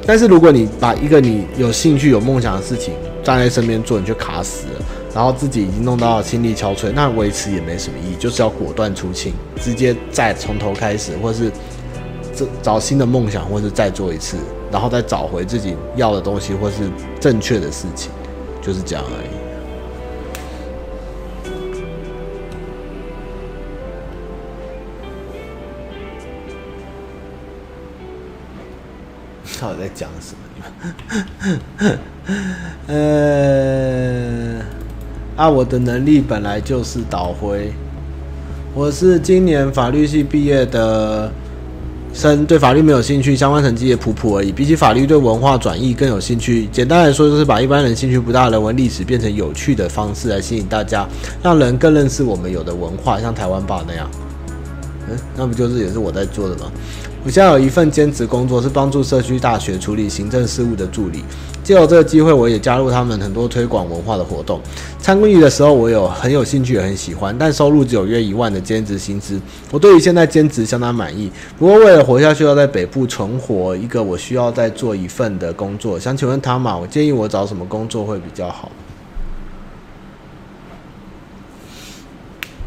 [0.06, 2.94] 但是如果你把一个你有兴趣、有梦想的事情
[3.24, 11.52] 站在身边做，你就卡死了，然后自己已经弄到心力憔悴，那维持也没什么意义，就是要果断出清，直接再从头开始，或是
[12.62, 14.38] 找新的梦想，或是再做一次，
[14.72, 18.12] 然后再找回自己要的东西，或是正确的事情，
[18.62, 19.28] 就是这样而已。
[29.62, 30.40] 到底在讲什么？
[32.88, 34.60] 呃，
[35.38, 37.72] 啊，我的能力本来就是导回。
[38.76, 41.32] 我是今年法律系毕业的
[42.14, 44.52] 生，对法律没有兴趣，相关成绩也普普而已。
[44.52, 46.68] 比起法律，对文化转译更有兴趣。
[46.72, 51.08] 简单来说，就是把一般人兴趣不大人文历史变成有趣的方式来吸引大家，
[51.42, 54.08] 让人更认识我们有的文化，像台湾吧那样。
[55.10, 56.72] 嗯，那不就是也是我在做的吗？
[57.26, 61.24] 我现在有一份兼职工作，是帮助社区大学处理行政事务的助理。
[61.64, 64.60] 借由这个机会，我也加入他们很多推广文化的活动。
[65.00, 69.40] 参与的时候，我有很有兴趣，也很喜欢，但收入只有约一万的兼职薪资。
[69.72, 71.32] 我对于现在兼职相当满意。
[71.58, 76.00] 不过，为了活下去，要在北部存活，一个我需要再做一份的工作。
[76.00, 76.78] 想请问他嘛？
[76.78, 78.72] 我建议我找什么工作会比较好？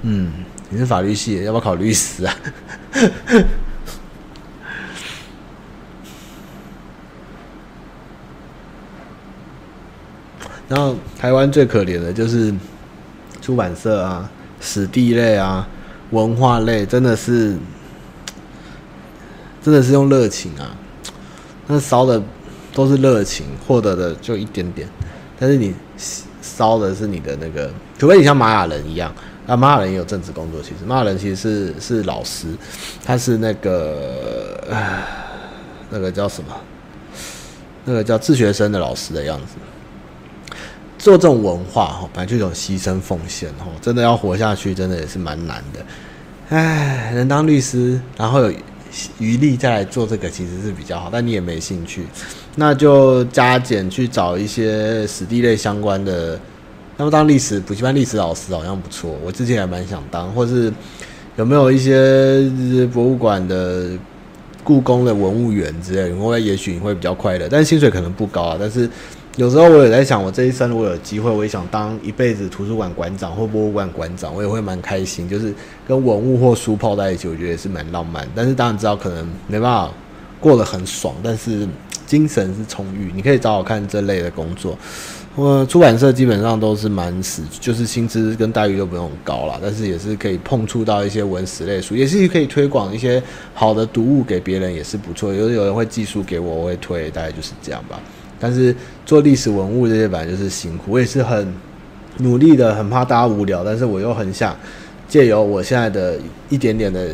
[0.02, 0.30] 嗯，
[0.70, 2.34] 你是法律系，要不要考律师啊？
[10.68, 12.52] 然后台湾最可怜的就是
[13.40, 14.28] 出版社啊、
[14.60, 15.68] 史地类啊、
[16.10, 17.56] 文化类，真的是
[19.62, 20.74] 真的是用热情啊，
[21.68, 22.20] 那烧的
[22.74, 24.88] 都是热情，获得的就一点点，
[25.38, 25.72] 但是你
[26.42, 29.14] 烧的是你的那个，除非你像玛雅人一样，
[29.46, 32.48] 啊，玛雅人也有正职工作，其实玛雅人其实是是老师，
[33.04, 34.64] 他是那个
[35.90, 36.48] 那个叫什么？
[37.84, 39.54] 那个叫自学生的老师的样子。
[41.06, 45.78] 做这种文化哈，本来就有牺牲奉献哈，真的要活下去，真的也是蛮难的。
[46.48, 48.52] 唉，能当律师，然后有
[49.20, 51.08] 余力再来做这个，其实是比较好。
[51.12, 52.08] 但你也没兴趣，
[52.56, 56.36] 那就加减去找一些史地类相关的。
[56.96, 60.72] 那么当历史补习班历史老师好像不错，我之前还蛮想当，或是
[61.36, 62.50] 有没有一些
[62.92, 63.90] 博物馆的、
[64.64, 68.90] 故宫的文物员之类的，因为也许你会比较快乐，但是薪水可能不高啊，但是。
[69.36, 75.28] 有时候我也在想，我这一生如果有机会，我也想当一辈子图书馆馆长或博物馆馆长，我也会蛮开心。
[75.28, 75.54] 就是
[75.86, 78.26] 跟文物或书泡在一起，我觉得也是蛮浪漫。
[78.34, 79.92] 但是当然知道可能没办法
[80.40, 81.68] 过得很爽，但是
[82.06, 83.12] 精神是充裕。
[83.14, 84.74] 你可以找找看这类的工作。
[85.34, 93.22] 我出版社基本上都是蛮死，就是薪资跟待遇都不用很高啦，但是也是可以碰触到一些文史类书，也是可以推广一些
[93.52, 95.34] 好的读物给别人，也是不错。
[95.34, 98.00] 有有人会寄书给我，我会推，大概就是这样吧。
[98.38, 98.74] 但是
[99.04, 101.52] 做历史文物这些本来就是辛苦，我也是很
[102.18, 104.56] 努力的，很怕大家无聊，但是我又很想
[105.08, 106.18] 借由我现在的
[106.48, 107.10] 一点点的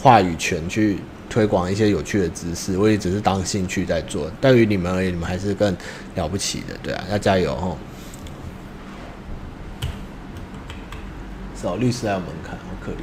[0.00, 0.98] 话语权去
[1.28, 4.30] 推广一些有趣的知识，我也只是当兴趣在做。
[4.40, 5.76] 对于你们而言，你们还是更
[6.14, 7.76] 了不起的，对啊，要加油哦！
[11.62, 12.96] 找律师还有门槛，好可怜。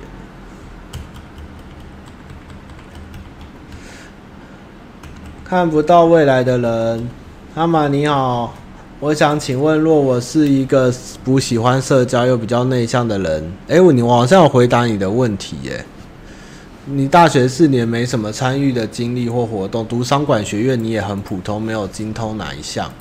[5.44, 7.10] 看不到未来的人，
[7.56, 8.52] 阿玛你好，
[9.00, 10.92] 我想请问，若我是一个
[11.24, 15.86] 不喜欢社交又比较内向的人，哎，我你我好像有回答你的问题耶。
[16.86, 22.92] 你大学四年没什么参与的经历或活动，读商管学院你也很普通，没有精通哪一项？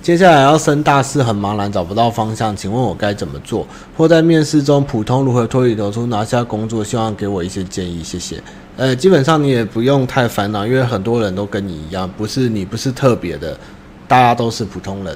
[0.00, 3.66] 接下来要升大四，很茫然，找不到方向，请问我该怎么做？
[3.96, 6.84] 或在面试中普通如何脱颖而出拿下工作？
[6.84, 8.40] 希望给我一些建议，谢谢。
[8.76, 13.54] 呃，基本上你也不用太烦恼，因为很多人都跟你一样，不是你不是特别的，
[14.08, 15.14] 大家都是普通人。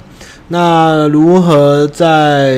[0.48, 2.54] 那如何在？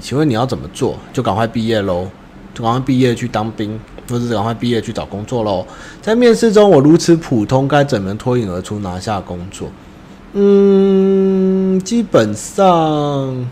[0.00, 0.96] 请问你要怎么做？
[1.12, 2.08] 就赶快毕业喽，
[2.54, 5.66] 就赶快毕业去当兵，或者赶快毕业去找工作喽。
[6.00, 9.68] 在面试中我如此普通，该怎么脱颖而出拿下工作？
[10.32, 13.46] 嗯，基本上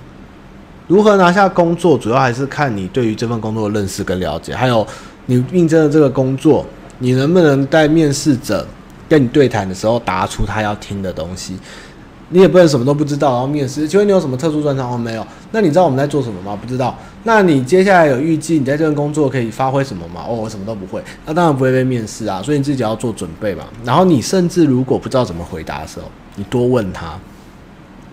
[0.86, 4.86] 如何拿下工作，主要还是看你对于这份工作的认识跟了解，还有。
[5.26, 6.64] 你应征的这个工作，
[6.98, 8.66] 你能不能在面试者
[9.08, 11.56] 跟你对谈的时候答出他要听的东西？
[12.30, 14.94] 你也不能什么都不知道，然后面试，请问你有什么特殊专长？
[14.94, 15.24] 哦，没有。
[15.52, 16.58] 那你知道我们在做什么吗？
[16.60, 16.96] 不知道。
[17.22, 20.24] 那你接下来有预计你在这份工作可以发挥什么吗？
[20.26, 21.02] 哦，我什么都不会。
[21.26, 23.64] 那当然不会被面试啊，所以你自己要做准备嘛。
[23.84, 27.14] 然后你甚至如果不知道怎么回答的时候，你多问他，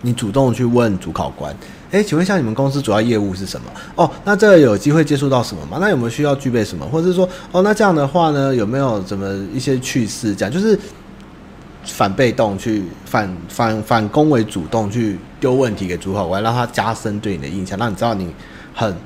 [0.02, 1.56] 你主动去问主考官。
[1.92, 3.66] 诶，请问一下，你们公司主要业务是什么？
[3.94, 5.76] 哦，那这个有机会接触到什么吗？
[5.78, 6.86] 那有没有需要具备什么？
[6.86, 10.34] 或者是说，哦，那这样的话呢，有没有怎么一些趣事？
[10.34, 10.78] 讲就是
[11.84, 18.32] 反被动去反反反攻为主动去丢问题给主考官，让他加深对你的印象，让你知道你
[18.74, 18.96] 很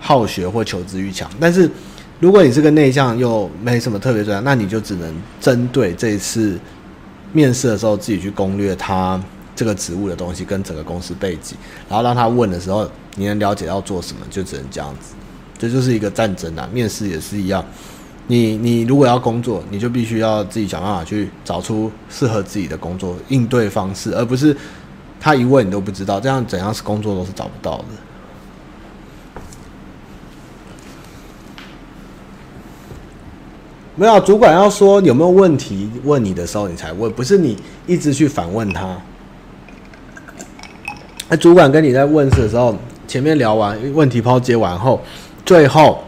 [0.00, 1.30] 好学或求知欲强。
[1.38, 1.70] 但是
[2.18, 6.58] 如果你是个内向又没什么特别专长，那你就只能针对这一次
[7.32, 9.22] 面试的时候自己去攻略他。
[9.54, 11.56] 这个职务的东西跟整个公司背景，
[11.88, 15.14] 然后让他问的时候，你能了解要做什么，就只能这样子。
[15.58, 16.68] 这就是一个战争啊！
[16.72, 17.64] 面试也是一样，
[18.26, 24.56] 你你如果要工作，你就必须要自己想办法去找出适合自己的工作应对方式，而不是
[25.20, 27.84] 他一问你都不知道，这样怎样是工作都是找不到的。
[33.94, 38.98] 没有，主管要说有没有问题问你的时候，你才问，不是你一直去反问他。
[41.32, 42.76] 那主管跟你在问事的时候，
[43.08, 45.00] 前面聊完问题抛接完后，
[45.46, 46.04] 最后，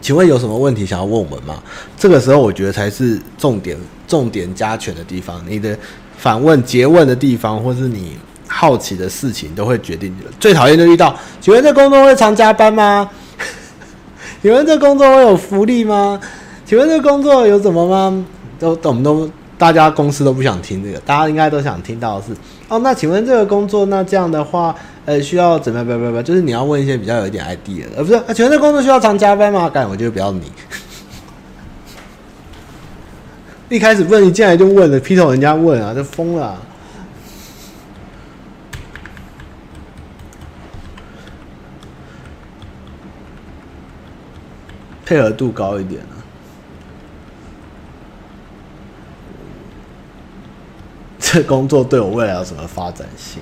[0.00, 1.62] 请问有什么问题想要问我们吗？
[1.96, 3.78] 这个时候我觉得才是重点，
[4.08, 5.40] 重点加权的地方。
[5.46, 5.78] 你的
[6.16, 10.30] 反问、结问的地方，或是你好奇的事情，都会决定你的。
[10.40, 13.08] 最讨厌就遇到，请问这工作会常加班吗？
[14.42, 16.20] 请问这工作会有福利吗？
[16.66, 18.26] 请问这工作有什么吗？
[18.58, 19.30] 都我们都
[19.60, 22.32] 大家公司都不想听这个，大家应该都想听到的是。
[22.70, 25.86] 哦，那请问这个工作，那这样的话，呃，需要怎么样？
[25.86, 29.68] 不不不，就是你要问一些比较有一点 idea 的，而不是，啊，请问这工作需要常加班吗？
[29.68, 30.50] 干，我就不要你。
[33.68, 36.58] 一开始问，一进来就问了，劈头人家问啊，就疯了。
[45.04, 46.19] 配合度高一点啊。
[51.32, 53.40] 这工作对我未来有什么发展性？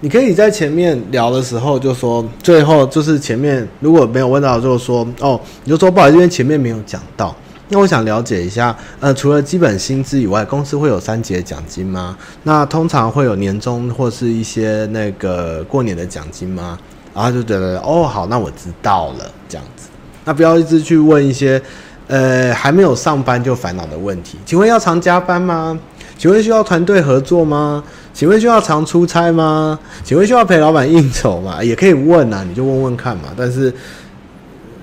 [0.00, 7.32] 你可以在前面聊的时候就说，最后就是前面如果没有问到，就说哦，你就说不好意思，因为前面没有讲到。
[7.68, 12.16] 那我想了解一下，呃，除了基本薪资以外，公司会有三节奖金吗？
[12.42, 16.76] 那通常会有年终或是一些那个过年的奖金吗？
[17.14, 19.88] 然后就觉得哦，好，那我知道了，这样子。
[20.24, 21.60] 那不要一直去问一些
[22.08, 24.38] 呃还没有上班就烦恼的问题。
[24.44, 25.78] 请问要常加班吗？
[26.18, 27.82] 请问需要团队合作吗？
[28.12, 29.78] 请问需要常出差吗？
[30.02, 31.62] 请问需要陪老板应酬吗？
[31.62, 33.28] 也可以问啊，你就问问看嘛。
[33.36, 33.72] 但是，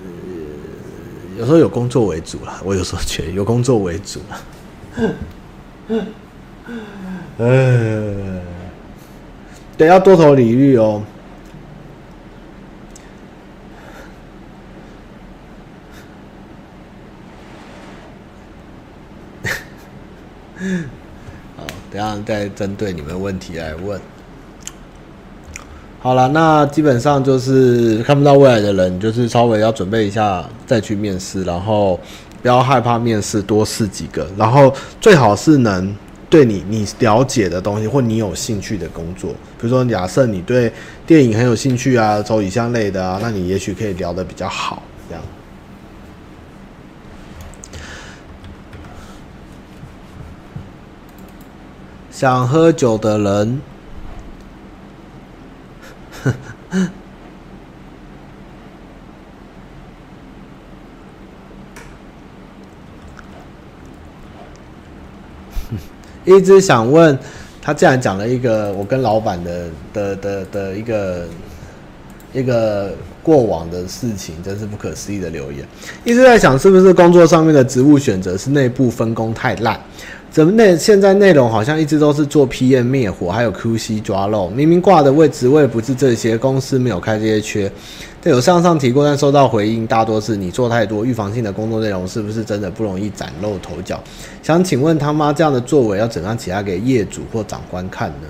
[0.02, 0.10] 呃，
[1.38, 4.40] 有时候有工作为主啦，我有时候觉得有工作为主啦。
[7.36, 8.40] 呃，
[9.76, 11.02] 对，要多头领域哦。
[21.90, 24.00] 等下再针对你们问题来问。
[25.98, 31.98] 好了，那基本上就是看不到未来的人，就是稍微要准备一下再去面试，然后
[32.40, 35.96] 不要害怕面试，多试几个，然后最好是能
[36.30, 39.30] 对你你了解的东西或你有兴趣的工作。
[39.58, 40.72] 比如说，假设你对
[41.04, 44.80] 电影很有兴趣啊，走影像类的啊，那你也许可以聊得比较好。
[45.08, 45.24] 这样，
[52.16, 53.60] 想喝酒的人。
[66.24, 67.18] 一直想问
[67.60, 71.26] 他，既然讲了一个我跟老板的的的的一个
[72.32, 75.68] 一个过往的事情，真是不可思议的留言。
[76.02, 79.78] 一直在想，是不是工作上面的职务选择是内部分工太烂？
[80.30, 87.72] 怎么内现在内容好像一直都是做 PM 灭火，还有 QC 抓漏，明明挂的位置位不是这些，公司没有开这些缺。
[88.22, 93.98] 但有向上提过，但收到回应大多是你做太多预防性的工作内容，是不是真的不容易崭露头角？
[94.42, 98.26] 想请问他妈这样的作为要怎样起来给业主或长官看呢？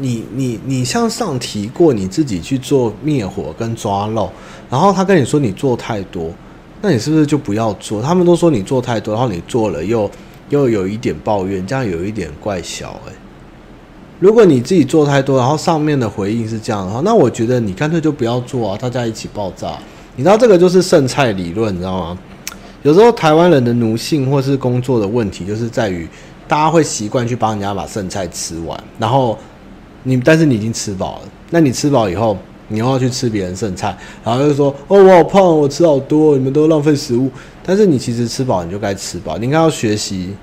[0.00, 4.30] 你你你向上提过你自己去做灭火跟抓漏，
[4.70, 6.30] 然后他跟你说你做太多，
[6.80, 8.00] 那你是不是就不要做？
[8.00, 10.10] 他们都说你做太多，然后你做了又
[10.48, 13.12] 又有一点抱怨，这样有一点怪小诶。
[14.18, 19.78] 如果你自己做太多，然后上面的回应是这样的话，那我觉得你干脆就不要做啊，大家一起爆炸。
[20.16, 22.18] 你知道这个就是剩菜理论，你知道吗？
[22.82, 26.08] 有时候台湾人的奴性或是工作的问题，就是在于
[26.48, 29.36] 大家会习惯去帮人家把剩菜吃完，然后。
[30.02, 32.36] 你但是你已经吃饱了，那你吃饱以后，
[32.68, 33.94] 你又要去吃别人剩菜，
[34.24, 37.30] 然后又说哦，我好胖，我吃好多，你们都浪费食物。
[37.62, 40.34] 但是你其实吃饱你就该吃饱，你应该要学习。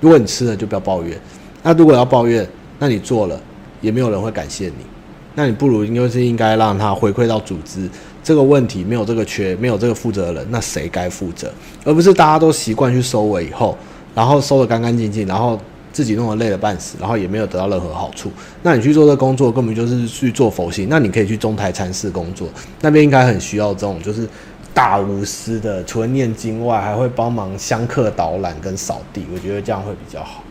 [0.00, 1.20] 如果你吃了就不要抱怨，
[1.62, 3.38] 那如果要抱怨，那你做了
[3.82, 4.86] 也没有人会感谢你，
[5.34, 7.88] 那你不如就是应该让他回馈到组织。
[8.22, 11.52] 这个问题没有这个缺，没有这个负责人，那谁该负责？
[11.84, 13.76] 而不是大家都习惯去收尾以后，
[14.14, 15.58] 然后收得干干净净，然后。
[15.92, 18.30] 自己弄得累了半死，然后也没有得到任何好处。
[18.62, 20.86] 那你去做这工作，根本就是去做佛系。
[20.88, 22.48] 那你可以去中台禅寺工作，
[22.80, 24.28] 那边应该很需要这种就是
[24.72, 29.26] 大无私的，除了念经外，还会帮忙香客导览跟扫地。
[29.32, 30.44] 我觉得这样会比较好。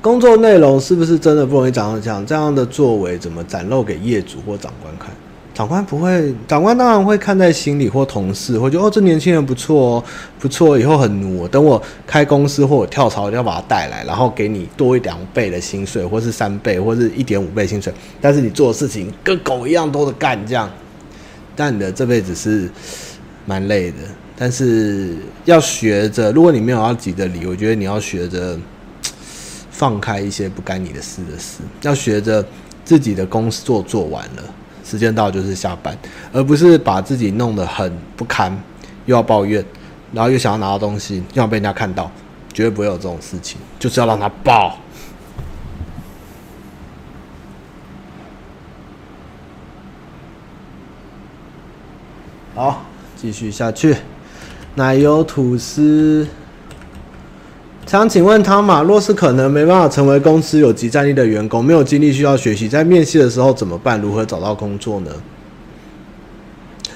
[0.00, 2.24] 工作内容是不是真的不容易长得这样？
[2.24, 5.10] 这样的作为怎么展露给业主或长官看？
[5.58, 10.04] 长官不会，长官当然会看在心里，或同事会觉得哦，这年轻人不错哦，
[10.38, 11.48] 不错，以后很努。
[11.48, 17.92] 等我开公司或我跳槽，就要把他带来，然后给你多一两倍的薪水，或是三倍，或是一点五倍薪水。
[18.20, 20.70] 但是你做的事情跟狗一样多的干，这样，
[21.56, 22.70] 但你的这辈子是
[23.44, 23.96] 蛮累的。
[24.36, 28.56] 但是要学着，如果你没有要急着离，我觉得你要学着
[29.72, 32.46] 放开一些不干你的事的事，要学着
[32.84, 34.54] 自己的工作做完了。
[34.88, 35.94] 时间到就是下班，
[36.32, 38.50] 而不是把自己弄得很不堪，
[39.04, 39.62] 又要抱怨，
[40.14, 42.10] 然后又想要拿到东西，又要被人家看到，
[42.54, 44.78] 绝对不会有这种事情，就是要让他爆。
[52.54, 52.82] 好，
[53.14, 53.94] 继续下去，
[54.74, 56.26] 奶油吐司。
[57.88, 63.98] 想请问汤马，若是可能没办法成为公司有即战力的员工，没有精力需要学习，在面试的时候怎么办？
[63.98, 65.10] 如何找到工作呢？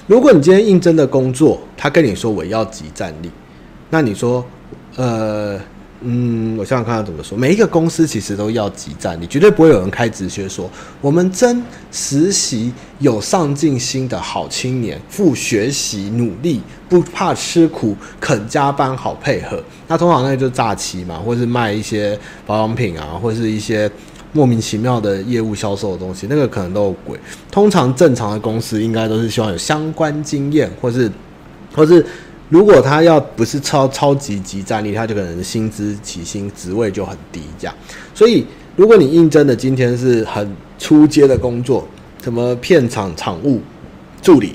[0.07, 3.31] 如果你今天应征的工作，他跟你说我要即战力，
[3.89, 4.45] 那你说，
[4.97, 5.59] 呃。
[6.05, 7.39] 嗯，我想想看他怎么说。
[7.39, 10.69] 每一个公司其实都要即战你，绝对不会有人开职缺说
[11.01, 19.63] 我们征实习有上进心的好青年，付学习努力，不怕吃苦，肯加班，好配合。
[19.87, 23.91] 那通常那就是诈欺嘛，或是卖一些保养品啊，或是一些
[24.33, 27.19] 莫名其妙的业务销售的东西，那个可能都有鬼。
[27.51, 31.11] 通常正常的公司应该都是希望有相关经验，或是，
[31.75, 32.05] 或是。
[32.53, 37.75] 如果他要不是超超级级战力，他就可能薪资起薪职位就很低这样。
[38.15, 38.47] 所以，
[38.77, 41.89] 如果你应征的今天是很初阶的工作，
[42.23, 43.59] 什么片场场务
[44.21, 44.55] 助理，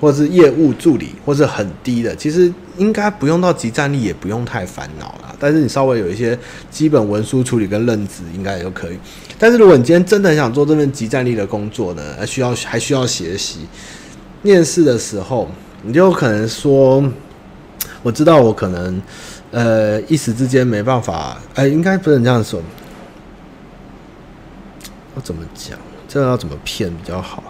[0.00, 5.32] 或是业务助理，或是很低的，其实应该不用到即战力，也不用太烦恼了。
[5.38, 6.36] 但是你稍微有一些
[6.68, 8.98] 基本文书处理跟认知，应该也就可以。
[9.38, 13.60] 但是如果你今天真的很想做这份即战力的工作呢，需要还需要学习，
[14.42, 15.48] 面试的时候
[15.84, 17.08] 你就可能说。
[18.06, 19.02] 我知道我可能，
[19.50, 22.62] 呃，一时之间没办法，哎、应该不能这样说。
[25.16, 25.76] 要怎么讲？
[26.06, 27.42] 这个要怎么骗比较好？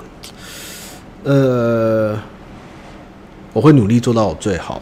[1.24, 2.18] 呃，
[3.52, 4.80] 我会努力做到我最好。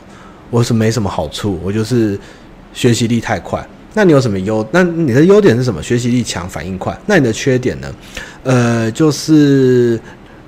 [0.48, 2.16] 我是没什么好处，我就是
[2.72, 3.66] 学习力太快。
[3.94, 4.64] 那你有什么优？
[4.70, 5.82] 那你的优点是什么？
[5.82, 6.96] 学习力强，反应快。
[7.04, 7.92] 那你的缺点呢？
[8.44, 9.98] 呃，就是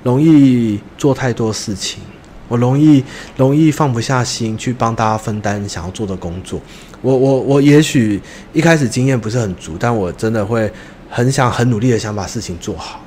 [0.03, 2.01] 容易做太多事情，
[2.47, 3.03] 我容易
[3.35, 6.61] 容易放不下心去帮大家分担想要做的工作。
[7.01, 8.21] 我我我也许
[8.53, 10.71] 一开始经验不是很足，但我真的会
[11.09, 13.01] 很想很努力的想把事情做好。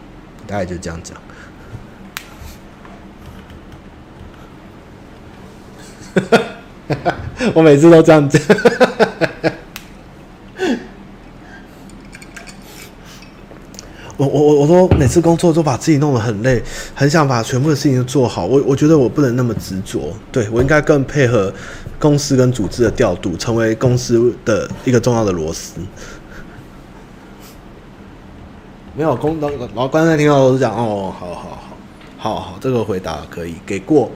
[0.47, 1.17] 大概就这样讲。
[7.55, 8.41] 我每次都这样讲。
[14.21, 16.63] 我我我我说每次工作都把自己弄得很累，
[16.95, 18.45] 很想把全部的事情都做好。
[18.45, 21.51] 我我觉得我不能那么执着，对，我应该更配合
[21.99, 25.81] 公司跟组织的调度，成为公司的一个重要的螺丝。
[28.95, 31.35] 没有工，然后刚才听到都是讲哦，好好
[32.19, 34.11] 好，好好，这个回答可以给过。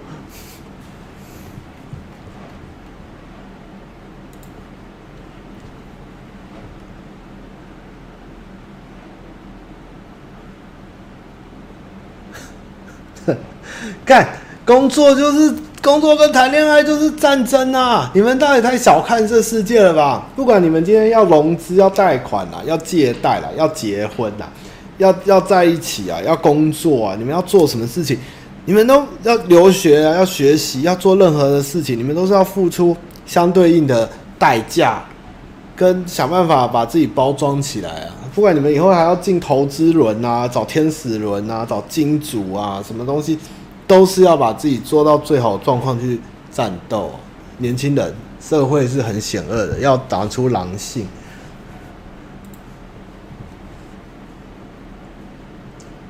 [14.04, 14.28] 干
[14.64, 18.10] 工作就是工作，跟谈恋爱就是战争啊！
[18.14, 20.26] 你们到底太小看这世界了吧？
[20.34, 24.48] 不管你们今天要融资、要贷款啦、要借贷啦、要结婚啦、
[24.98, 28.18] 要要在一起啊、要工作啊，你们要做什么事情？
[28.66, 34.08] 你们都要留学啊、要学习、要做任何的事情，你们都是要付出相对应的
[34.38, 35.02] 代价，
[35.76, 38.12] 跟想办法把自己包装起来啊！
[38.34, 43.38] 不管你们以后还要进投资轮啊、找天使轮啊、找金主啊，什么东西。
[43.86, 46.20] 都是要把自己做到最好状况去
[46.50, 47.10] 战斗。
[47.58, 51.06] 年轻人，社会是很险恶的，要打出狼性。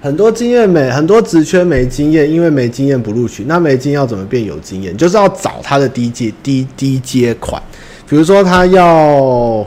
[0.01, 3.45] 很多经验没，很多职缺没经验，因为没经验不录取。
[3.45, 4.95] 那没经验要怎么变有经验？
[4.97, 7.63] 就是要找他的低阶低低阶款。
[8.07, 9.67] 比如说他要，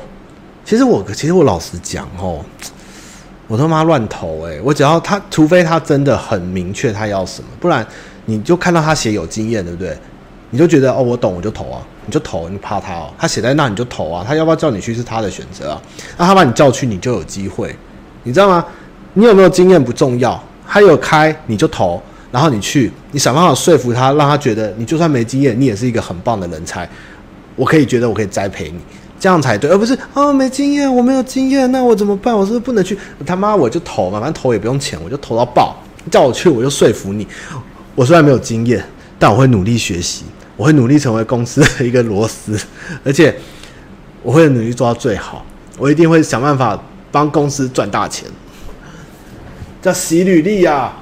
[0.64, 2.46] 其实我其实我老实讲哦。
[3.48, 7.86] 我他妈乱投诶，我只要他，除非他真的很明确他要什么，不然
[8.26, 9.98] 你就看到他写有经验，对不对？
[10.50, 13.10] 你就觉得哦，我懂，我就投啊，你就投，你怕他哦？
[13.18, 15.82] 他写在那你就投啊，他要不要叫你去是他的选择啊。
[16.18, 17.76] 那他把你叫去，你就有机会，
[18.24, 18.64] 你知道吗？
[19.14, 22.02] 你有没有经验不重要，他有开你就投，
[22.32, 26.88] 然后你去，你想办法说服他，让他觉得你就算没经验，你也是一个很棒的人才。
[27.56, 28.80] 我可以觉得我可以栽培你。
[29.20, 32.36] 这样才对，而不是啊、哦，没经验，我没有经验，那我怎么办？
[32.36, 32.98] 我是不是不能去？
[33.26, 35.76] 他妈，我就投嘛，反正投也不用钱，我就投到爆。
[36.12, 37.28] 叫我去，我就说服你。
[37.96, 38.84] 我虽然没有经验，
[39.18, 40.24] 但我会努力学习，
[40.56, 42.58] 我会努力成为公司的一个螺丝，
[43.04, 43.36] 而且
[44.22, 45.44] 我会努力做到最好。
[45.78, 46.80] 我一定会想办法
[47.12, 48.30] 帮公司赚大钱。
[49.82, 50.94] 叫洗履历啊！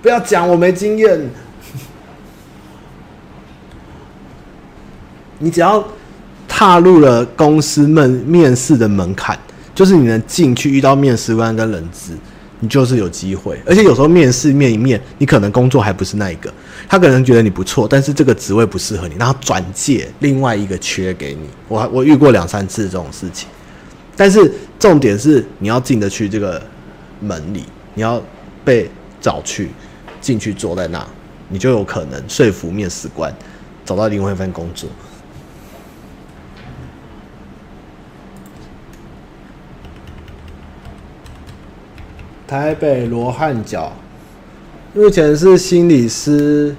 [0.00, 1.30] 不要讲我没经验，
[5.38, 5.86] 你只要。
[6.58, 9.38] 踏入了公司们面试的门槛，
[9.74, 12.16] 就是你能进去遇到面试官跟人资，
[12.60, 13.60] 你就是有机会。
[13.66, 16.50] 而且有时候面试面一面，你可能工作还不是那一个，
[16.88, 21.46] 他可能觉得你不错，但是这个职位不适合你，然后转介另外一个缺给你。
[21.68, 23.46] 我我遇过两三次这种事情，
[24.16, 26.62] 但是重点是你要进得去这个
[27.20, 28.18] 门里，你要
[28.64, 29.68] 被找去
[30.22, 31.06] 进去坐在那，
[31.50, 33.30] 你就有可能说服面试官
[33.84, 34.88] 找到另外一份工作。
[42.46, 43.92] 台北罗汉脚，
[44.94, 46.76] 目前是心理师，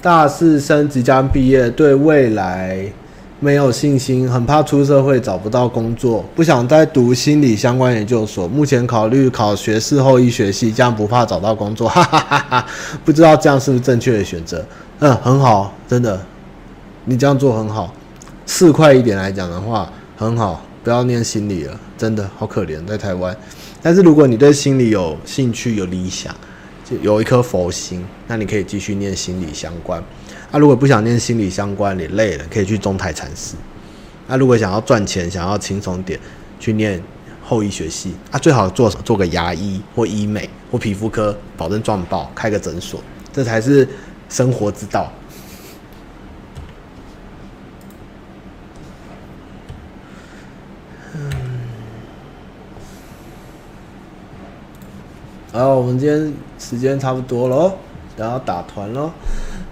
[0.00, 2.86] 大四生即将毕业，对未来
[3.40, 8.46] 没有信心，很怕出社会找不到工作，不想再读心理相关研究所。
[8.46, 11.88] 目前考虑考学士后医学系，这样不怕找到工作。
[11.90, 12.66] 哈哈哈哈，
[13.04, 14.64] 不知道这样是不是正确的选择？
[15.00, 16.20] 嗯，很好，真的，
[17.06, 17.92] 你这样做很好。
[18.46, 23.36] 四块一点来讲的话，很好，不要念心理了，真的好可怜，在台湾。
[23.82, 26.32] 但是如果你对心理有兴趣、有理想，
[26.88, 30.00] 就有一颗佛心，那你可以继续念心理相关。
[30.52, 33.56] 啊，如果不想念心理相关，你累了，可以去中台禅寺。
[34.28, 36.18] 那如果想要赚钱、想要轻松点，
[36.60, 37.02] 去念
[37.42, 38.14] 后医学系。
[38.30, 43.02] 啊，最好做做个牙医或医美或皮肤科，保证赚爆，开个诊所，
[43.32, 43.88] 这才是
[44.28, 45.12] 生活之道。
[55.54, 57.74] 好，我们今天时间差不多喽，
[58.16, 59.10] 然后打团喽。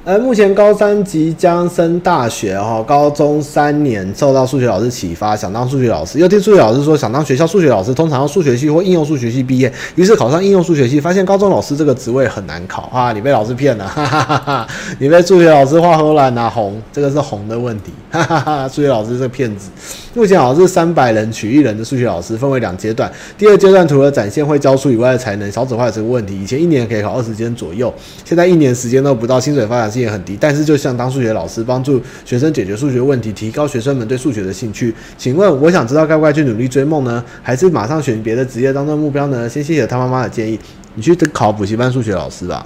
[0.02, 6.18] 而目前高三即将升大学哈，高中三年受到数学老师启发，想当数学老师。
[6.18, 9.70] 又听数学老师说想当学校数学老师，通常要数学系或应用数学系毕业。
[9.96, 13.12] 于是考上应用数学系，发现高中老师这个职位很难考啊！
[13.12, 14.66] 你被老师骗了，哈哈哈哈！
[14.98, 18.68] 你被数学老师画荷兰啊红，这个是红的问题，哈 哈哈！
[18.68, 19.68] 数学老师是个骗子。
[20.14, 23.12] 目前好像是三百人取一人的数学老师，分为两阶段。
[23.36, 26.42] 第二阶段除了展现会教书以外的才能，少子化也是个问题。
[26.42, 27.92] 以前一年可以考二十间左右，
[28.24, 30.60] 现在一年时间都不到，薪水发展也很低，但是。
[30.60, 34.94] 就像当数学老师，帮助学生解决数学问题，提高学生们对数学的兴趣。
[35.18, 39.48] 请问，我想知道该不该去努力追梦呢，还是马上选别的职业当做目标呢？
[39.48, 40.56] 先谢谢他妈妈的建议，
[40.94, 42.64] 你去考补习班数学老师吧。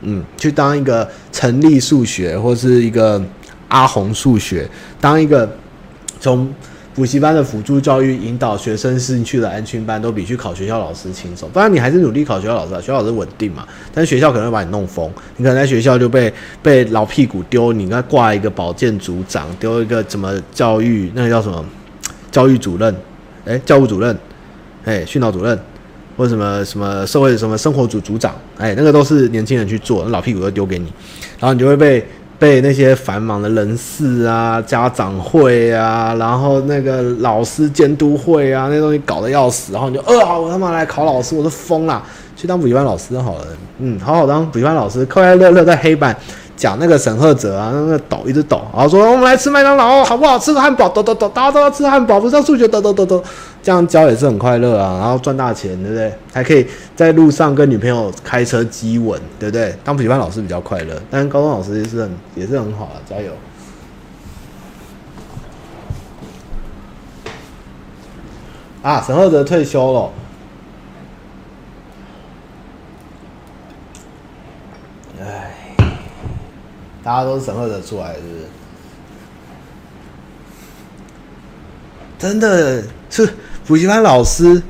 [0.00, 3.22] 嗯，去当一个成立数学，或是一个
[3.68, 4.66] 阿红数学，
[5.00, 5.46] 当一个
[6.18, 6.48] 从。
[6.94, 11.50] 补习班的辅助教育引导学生兴趣的安全班，都比去考学校老师轻松。
[11.52, 13.66] 当然，你还是努力考学校老师啊，学校老师稳定嘛。
[13.92, 21.64] 但是学校可能会把你弄疯，你可能在学校就被被老屁股丢，你应该挂一个保健组长，丢一个什么教育，那个叫什么？
[22.30, 22.94] 教育主任，
[23.44, 24.16] 哎，教务主任，
[24.84, 25.58] 哎，训导主任，
[26.16, 30.92] 或者什么什么社会什么生活组组长，哎，那个都是年轻人去做，那老屁股都丢给你，
[31.40, 32.06] 然后你就会被。
[32.38, 42.02] 被那些繁忙的人事啊、家长会啊，然后那个老师监督会啊，那东西搞得要死，然后你就呃，好，我他妈来考老师，我都疯了，
[42.36, 43.46] 去当补习班老师好了，
[43.78, 46.16] 嗯，好好当补习班老师，快快乐乐在黑板。
[46.64, 50.38] 讲那个沈赫哲啊，那个抖一直抖，然后说我们来吃麦当劳，好不好？
[50.38, 53.22] 吃个汉堡，抖抖抖，大家都要吃汉堡，不是数学，抖抖抖抖，
[53.62, 56.10] 这样教也是很快乐啊，然后赚大钱，对不对？
[56.32, 56.66] 还可以
[56.96, 59.76] 在路上跟女朋友开车激吻，对不对？
[59.84, 63.30] 当补习班老师比较快乐，但是高中老师也是很也是很好啊，加油！
[68.80, 70.08] 啊，沈赫哲退休了。
[77.04, 78.44] 大家都是审核的出来，是不是？
[82.18, 83.28] 真的是
[83.66, 84.62] 补习班老师，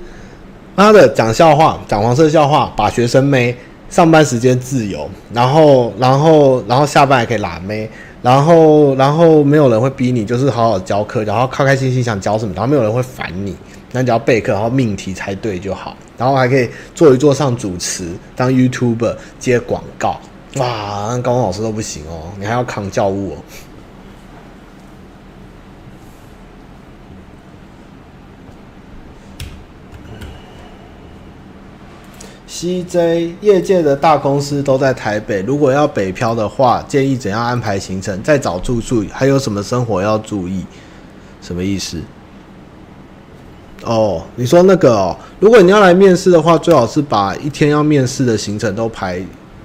[0.75, 3.57] 妈的讲笑话，讲黄色笑话，把学生妹，
[3.89, 7.89] 上班时间自由，然后，然后，然后下班还可以拉妹，
[8.21, 13.57] 然后，然后没有人会逼你，就是好好教课，然后开开心心想教什么，然后没有人会烦你，
[13.93, 20.19] 那你只要备课，然后命题猜对就好，然后还可以做一做上主持，当 YouTuber 接广告。
[20.57, 23.37] 哇，那高中老师都不行哦，你还要扛教务哦。
[32.49, 38.23] CJ 业界的大公司都在台北，如果要北漂的话，建议怎样安排行程？
[38.23, 40.65] 再找住宿，还有什么生活要注意？
[41.43, 42.01] 什么意思？
[43.83, 49.21] 哦，你说那个哦，如果你要来面试的话，最好是把一天要面试的行程都排。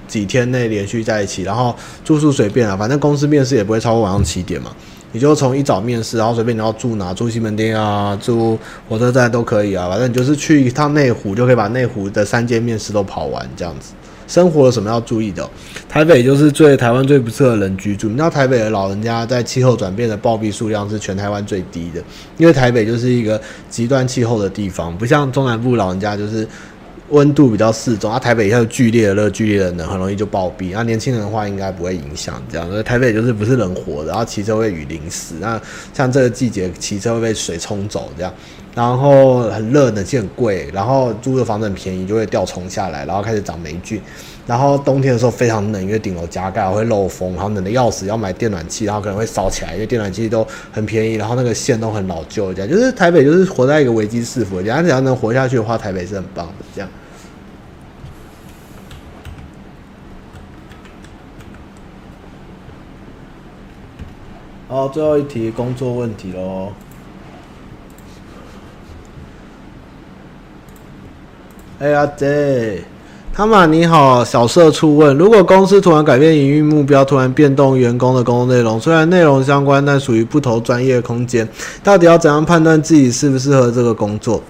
[0.10, 1.74] 几天内连续在一起，然后
[2.04, 4.72] 住宿随便啊，反正公司面试也不会超过晚上七点嘛。
[5.12, 9.88] 你就从一早面试，然后随便你要住哪，住西门町啊，住火车站都可以啊。
[9.90, 13.94] 反正你就是去一趟内湖，就可以把内湖的三间面试都跑完这样子。
[14.28, 15.50] 生活有什么要注意的？
[15.90, 18.08] 台北就是最台湾最不适合人居住。
[18.08, 22.00] 你知道台北的老人家在气候转变的暴毙数量是全台湾最低的，
[22.38, 26.48] 因为台北就是一个极端气候的地方，不像中南部老人家就是。
[27.12, 30.72] 温度比较适中，啊，台北一下就剧烈的热、剧烈的冷，很容易就暴毙。
[30.72, 35.36] 那、啊、年轻人的话应该不会影响这样，那台北就是不是人活的，然后骑车会雨淋死。
[35.40, 35.60] 那
[35.94, 38.34] 像这个季节骑车会被水冲走这样，
[38.76, 44.02] 然后很热，冷气很贵，然后租的房子很便宜，就会掉虫下来，然后开始长霉菌。
[44.50, 56.90] 然后冬天的时候非常冷，因为顶楼加盖会漏风，然后冷的要死，要买电暖气，然后可能会烧起来，因为电暖气都很便宜，然后那个线都很老旧，这样就是台北就是活在一个危机四伏，这样只要能活下去的话，台北是很棒的这样。
[64.68, 66.74] 好，最后一题工作问题喽。
[71.78, 72.84] 哎呀，这。
[73.34, 81.48] 汤玛你好，小社处问：如果公司突然改变营运目标，突然变动员工的工作内容，虽然内容相关，但属于不同专业空间，
[81.82, 84.42] 到底要怎样判断自己适不适合这个工作？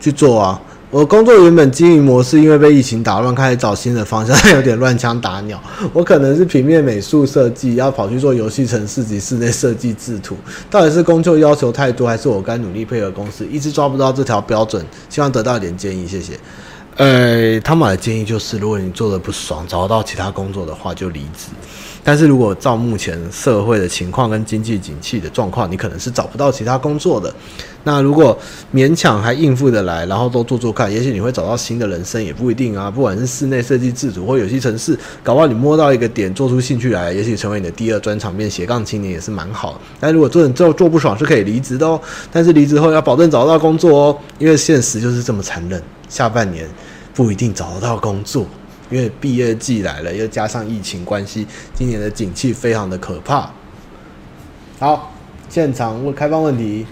[0.00, 0.60] 去做啊！
[0.92, 5.58] 我工作原本经营模式因为被疫情打乱，开始找新的方向，有点乱枪打鸟。
[5.94, 10.36] 我可能是平面美术设计，要跑去做游戏城市及室内设计制图，
[10.70, 13.46] 到底是工作要求太多，还是我该努力配合公司？
[13.46, 16.38] 一直抓不到这条标准，希望得到一点建议，谢谢。
[16.96, 21.48] 呃，他们的建议就是，如果你做的不爽，找到其他工作的话就离职。
[22.04, 27.32] 但是如果照目前社会的情况跟经济景气的状况，你可能是找不到其他工作的。
[27.84, 28.36] 那如果
[28.72, 32.90] 勉强还应付得来，然后都做做看，也许你会找到新的人生，也不一定啊。
[32.90, 39.80] 不管是室内设计自主或游戏城市，搞不好你摸到一个点，做出兴趣来，也许成为你的第二专长，变斜杠青年也是蛮好的。
[39.98, 42.00] 但如果做做做不爽，是可以离职的哦。
[42.30, 45.82] 但是离职后要保证找得到工作哦，因为现实就是这么残忍。
[46.08, 46.68] 下半年
[47.14, 48.46] 不一定找得到工作，
[48.92, 53.50] 因为毕业季来了，又加上疫情关系，今年的景气非常的可怕。
[54.78, 55.14] 好，
[55.48, 56.86] 现场问开放问题。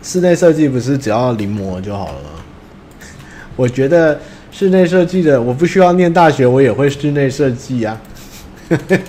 [0.00, 2.30] 室内设计不是只要临摹就好了吗？
[3.56, 4.20] 我觉得
[4.52, 8.00] 室内设计的，我不需要念大学，我也会室内设计呀。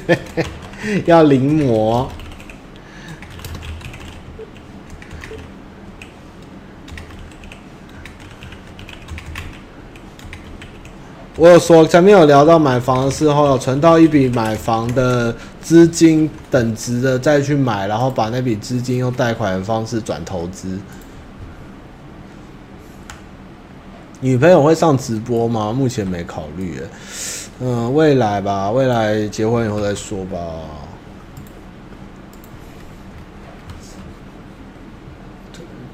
[1.06, 2.08] 要临摹。
[11.38, 20.80] 我有说前面有聊到买房的时候，有存到一笔买房的资金等值的再去买，然后把那笔资金用贷款的方式转投资。
[24.20, 25.72] 女朋友会上直播吗？
[25.72, 26.82] 目前没考虑。
[27.60, 30.40] 嗯，未来吧，未来结婚以后再说吧。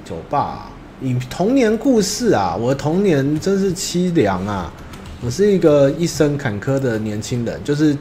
[0.06, 0.70] 酒吧，
[1.02, 4.72] 你童年故事啊，我的童年真是凄凉啊。
[5.26, 7.96] 我是一个一生坎坷的年轻人，就是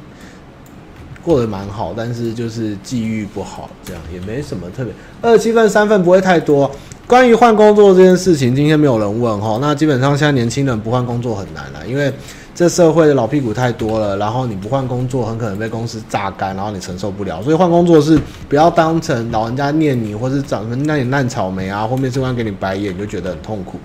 [1.23, 4.93] 过得蛮好，但是就是际遇不好，这样也没什么特别。
[5.21, 6.69] 二七份三份不会太多。
[7.07, 9.59] 关于换工作这件事情，今天没有人问哈。
[9.61, 12.13] 那基本上现在年轻人不换工作很难了，因为
[12.57, 17.41] 这社会的老屁股太多了，然后你不换工作，很可能被公司榨干，然后你承受不了。
[17.41, 18.19] 所以换工作是
[18.49, 23.79] 不要当成老人家念你，或是长什么那点烂草莓啊，后面面试官给你白眼，你就觉得很痛苦。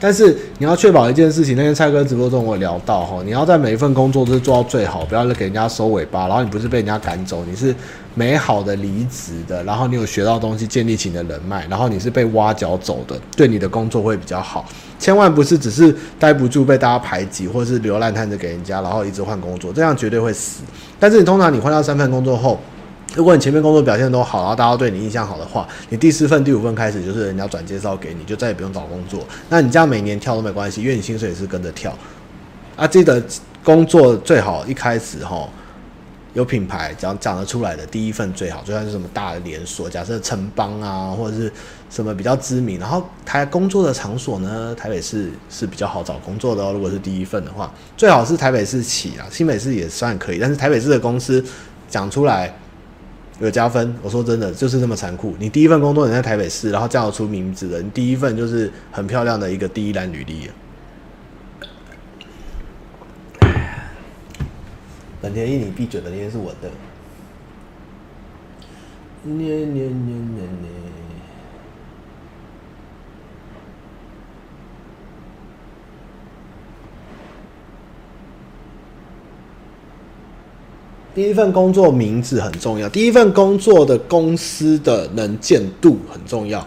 [0.00, 7.74] 但是你要确保一件事情，那天蔡哥直播中我聊到哈，你要在每一份工作都是做到最好，不要给人家收尾巴，然后你不是被人家赶走，你是
[8.14, 14.64] 美好的离职的，然后你有学到东西，建立起你的人脉，然后你是被挖角走的，对你的工作会比较好。
[14.98, 20.62] 千万不是只是待不住被大家排挤，或是流浪汉子给人家，然后一直换工作，这样绝对会死。
[20.98, 22.58] 但是你通常你换到三份工作后，
[23.16, 29.26] 如果你前面工作表现都好，然后大家对你印象好的话，你第四份、第五份开始就是人家转介绍给你，就再也不用找工作。
[29.48, 31.92] 那你这样每年跳都没关系，因为你薪水也是跟着跳。
[32.76, 33.20] 啊，记得
[33.64, 35.48] 工作最好一开始哈
[36.34, 41.52] 有品牌，讲讲得出来的第一份最好，就算是什么大的连锁，假设城邦啊，或者是
[41.90, 42.78] 什么比较知名。
[42.78, 46.72] 然后台工作的场所呢，台北市是比较好找工作的哦。
[46.72, 51.44] 如果是第一份的话，最好是台北市起啊，新北市也算可以，但是台北市的公司
[51.88, 52.54] 讲出来。
[53.40, 55.34] 有加分，我说真的就是这么残酷。
[55.38, 60.50] 你第一份工作你在台北市，然后叫得出名字的，你第一份就是很漂亮的一个第一栏履历。
[65.22, 66.70] 本田一你闭嘴的那天是我的。
[69.22, 70.99] 年年年年年。
[81.14, 86.60] 第一份工作名字很重要，第一份工作的公司的能见度很重要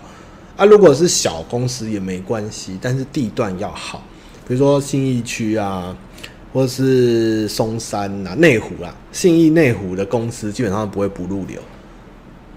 [0.57, 0.65] 啊。
[0.65, 4.03] 如果是小公司也没关系，但是地段要好，
[4.47, 5.95] 比如说信义区啊，
[6.51, 11.59] 或是松山啊、内湖啦、啊，信义内湖的公司基本上不会不入流。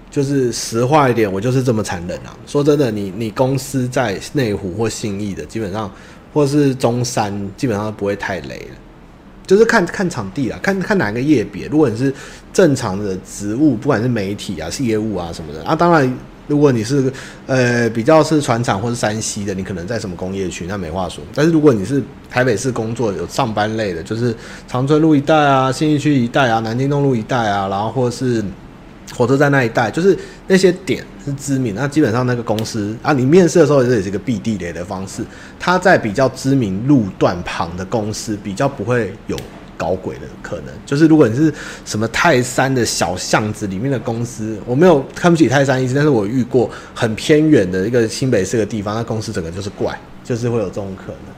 [0.09, 2.35] 就是实话一点，我就是这么残忍啊。
[2.47, 5.91] 说真的，你你公司在内湖或信义的，基本上
[6.33, 8.75] 或是中山，基本上不会太雷了。
[9.47, 11.67] 就是看看场地啦，看看哪个业别。
[11.67, 12.13] 如果你是
[12.53, 17.11] 正常的职务，不管是媒体啊、是业务啊什么的啊，当然，如果你是
[17.47, 21.23] 呃比较是船厂或是山西的，你可能在什么工业区，那没话说。
[21.33, 24.35] 但是如果你是台北市工作有上班类的，就是
[24.67, 28.43] 长春路一带啊、信义区一带啊、南京东路一带啊，然后或是。
[29.15, 30.15] 火车站那一带，就是
[30.47, 35.21] 那些点是知名，那基本上那个公司啊，你面试的时候这也是一个避地雷的方式。
[35.59, 39.35] 它在比较知名路段旁的公司，比较不会有
[39.75, 40.67] 搞鬼的可能。
[40.85, 51.35] 就是如果你是什么泰山的小巷子里面的公司，我没有看不起泰山意思，但是我遇过很偏远的一个新北市的地方，那公司整个就是怪，就是会有这种可能。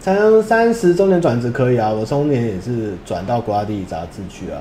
[0.00, 4.60] 三三十周年转职可以啊，我中年也是转到国家地理杂志去啊。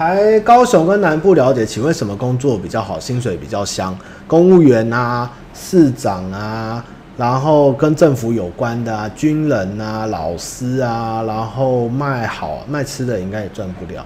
[0.00, 3.94] 台高雄跟南部了解，请问什么工作比较好，薪水比较香？
[4.26, 6.82] 公务员啊，市长啊，
[7.18, 14.02] 然后跟政府有关的啊，军人啊，老师啊，然后卖好卖吃的应该也赚不了，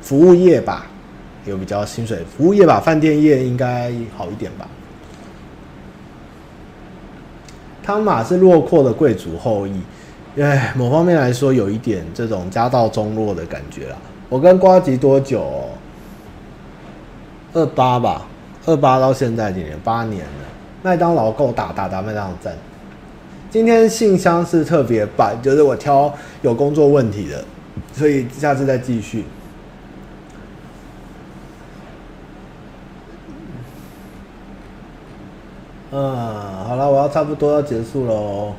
[0.00, 0.86] 服务业吧，
[1.44, 4.68] 有比较薪水，服务业吧，饭店业应该好一点吧。
[7.82, 9.80] 汤马是落魄的贵族后裔，
[10.40, 13.96] 哎，某方面来说有一点这种家道中落的感觉啦。
[14.32, 15.44] 我跟瓜吉多久？
[17.52, 18.22] 二八吧，
[18.64, 19.78] 二八到现在几年？
[19.84, 20.48] 八年了。
[20.82, 22.56] 麦当劳够大，大大麦当劳赞。
[23.50, 26.10] 今天信箱是特别版，就是我挑
[26.40, 27.44] 有工作问题的，
[27.92, 29.26] 所以下次再继续。
[35.90, 36.16] 嗯，
[36.66, 38.54] 好了，我要差不多要结束喽。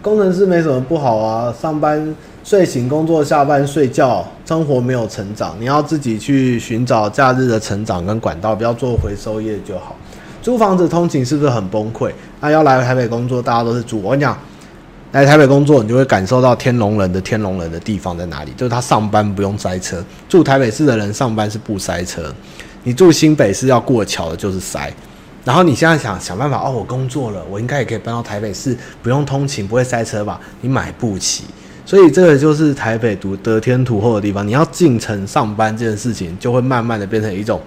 [0.00, 5.54] 工程师没什么不好啊，上班睡醒工作，下班睡觉，生活没有成长。
[5.60, 9.94] 你要自己去寻找假日的成长跟管道，不要做回收业就好。
[10.42, 12.10] 租房子通勤是不是很崩溃？
[12.40, 14.00] 那、要来台北工作，大家都是租。
[14.02, 14.36] 我跟你讲，
[15.12, 20.02] 来台北工作，你就会感受到天龙人的天龙人的地方在哪里，就是他上班不用塞车。
[20.28, 22.34] 住台北市的人上班是不塞车，
[22.82, 24.90] 你住新北市要过桥的就是塞。
[25.44, 30.40] 然后你现在想想办法哦，我工作了，我应该也可以搬到台北市，不用通勤，不会塞车吧？
[30.62, 31.44] 你买不起，
[31.90, 34.46] 所以这个就是台北独得天独厚的地方。
[34.46, 37.60] 你要进城上班这件事情，就会慢慢的变成一种。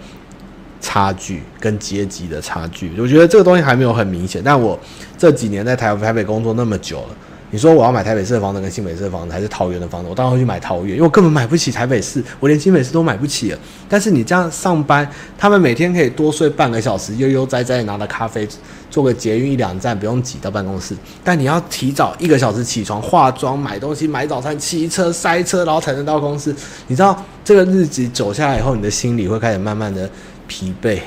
[0.85, 4.41] 差距跟阶级的差距，我觉得这个东西还没有很明显。
[4.43, 4.77] 但我
[5.17, 7.15] 这几年在台台北工作那么久了，
[7.53, 13.59] 你说我要买台北市的房子跟新北市的房子，还是桃园的房子，我当然会去买桃园，因为我根本买不起台北市，我连新北市都买不起了。
[13.87, 15.07] 但是你这样上班，
[15.37, 18.47] 他们每天可以多睡半个小时，悠悠哉哉拿着咖啡，
[18.89, 20.95] 坐个捷运一两站，不用挤到办公室。
[21.23, 26.55] 但你要提早一个小时起床，化妆、买东西、买早餐、骑车塞车，然后才能到公司。
[26.87, 30.09] 你知道这个日子走下来以后，你的心里会开始慢慢的。
[30.45, 30.99] 疲惫、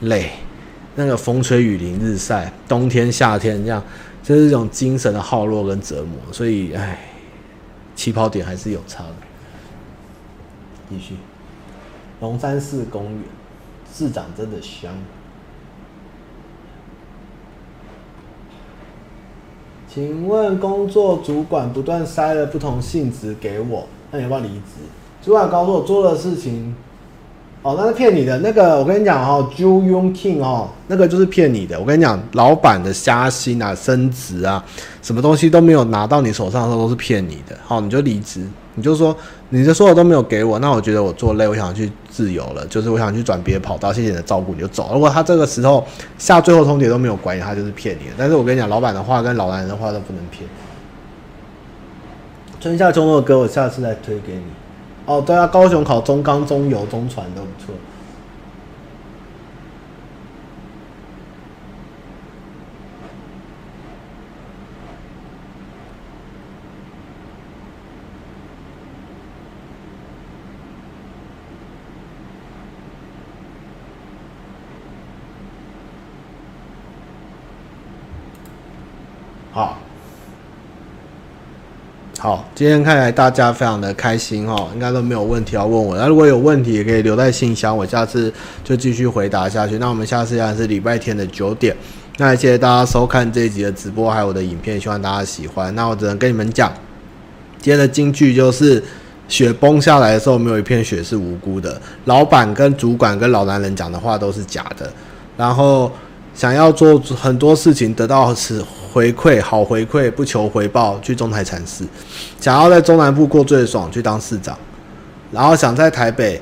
[0.00, 0.30] 累，
[0.94, 3.82] 那个风吹雨淋、日晒，冬天、夏天这样，
[4.24, 6.32] 就是一种精神的耗弱跟折磨。
[6.32, 6.98] 所以，唉，
[7.94, 9.14] 起跑点还是有差的。
[10.90, 11.14] 继续，
[12.20, 13.22] 龙山寺公园，
[13.92, 14.92] 市长真的香。
[19.88, 24.80] 请问工作主管不断塞了不同性质给我，那你要不要离职？
[25.22, 26.74] 主管告诉我做的事情。
[27.64, 28.38] 哦，那是骗你的。
[28.40, 31.80] 那个，我跟你讲、哦，Ju Yung King 哦，那个就是骗你的。
[31.80, 34.62] 我跟你讲，老板的加薪啊、升职啊，
[35.00, 37.56] 什么东西都没有拿到你手上的时候，都是骗你的。
[37.64, 39.16] 好，你就离职，你就说
[39.48, 43.90] 你的所有都没有给我，那我觉得我做累，我想去自由了，就是我想去转别的跑道。
[43.90, 44.90] 谢谢你的照顾，你就走。
[44.92, 45.82] 如果他这个时候
[46.18, 48.12] 下最后通牒都没有管你，他就是骗你的。
[48.18, 50.46] 但是我跟你讲，老板的话跟老男人的话都不能骗。
[52.60, 54.42] 春夏秋冬的歌，我下次再推给你。
[55.06, 57.74] 哦，对啊，高雄考中钢、中油、中船都不错。
[82.24, 85.94] 好，今天看来大家非常的开心哦，应该都没有问题要问我。
[85.94, 88.32] 那如果有问题，也可以留在信箱，我下次
[88.64, 89.76] 就继续回答下去。
[89.76, 91.76] 那我们下次依然是礼拜天的九点。
[92.16, 95.74] 那谢谢大家收看这一集的直播，还有我的影片，希望大家喜欢。
[95.74, 96.72] 那我只能跟你们讲，
[97.60, 98.82] 今天的金句就是：
[99.28, 101.78] 雪崩下来的时候，没有一片雪是无辜的。
[102.06, 104.90] 老板跟主管跟老男人讲的话都是假的。
[105.36, 105.92] 然后
[106.34, 108.64] 想要做很多事情，得到是。
[108.94, 111.84] 回馈好回馈，不求回报，去中台禅寺。
[112.38, 114.56] 想要在中南部过最爽，去当市长。
[115.32, 116.40] 然后想在台北，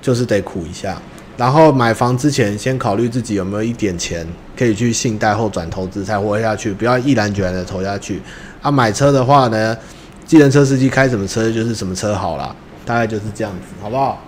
[0.00, 0.96] 就是得苦一下。
[1.36, 4.24] 然后买房之前，先考虑自己有没有一点钱，
[4.56, 8.22] 可以去信贷或转投资才活下去，不要毅然决然的投下去。
[8.62, 9.76] 啊，买车的话呢，
[10.24, 12.54] 计程车司机开什么车就是什么车好了，
[12.86, 14.22] 大概就是这样子，好不好？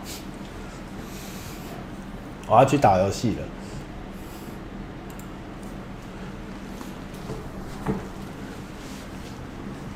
[2.48, 3.46] 我要去打游戏了。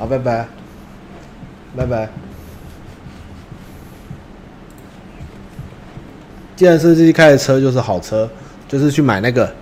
[0.04, 0.46] 好，拜拜，
[1.74, 2.06] 拜拜。
[6.54, 8.28] 既然是自己开的车就是好车，
[8.68, 9.50] 就是去买那个。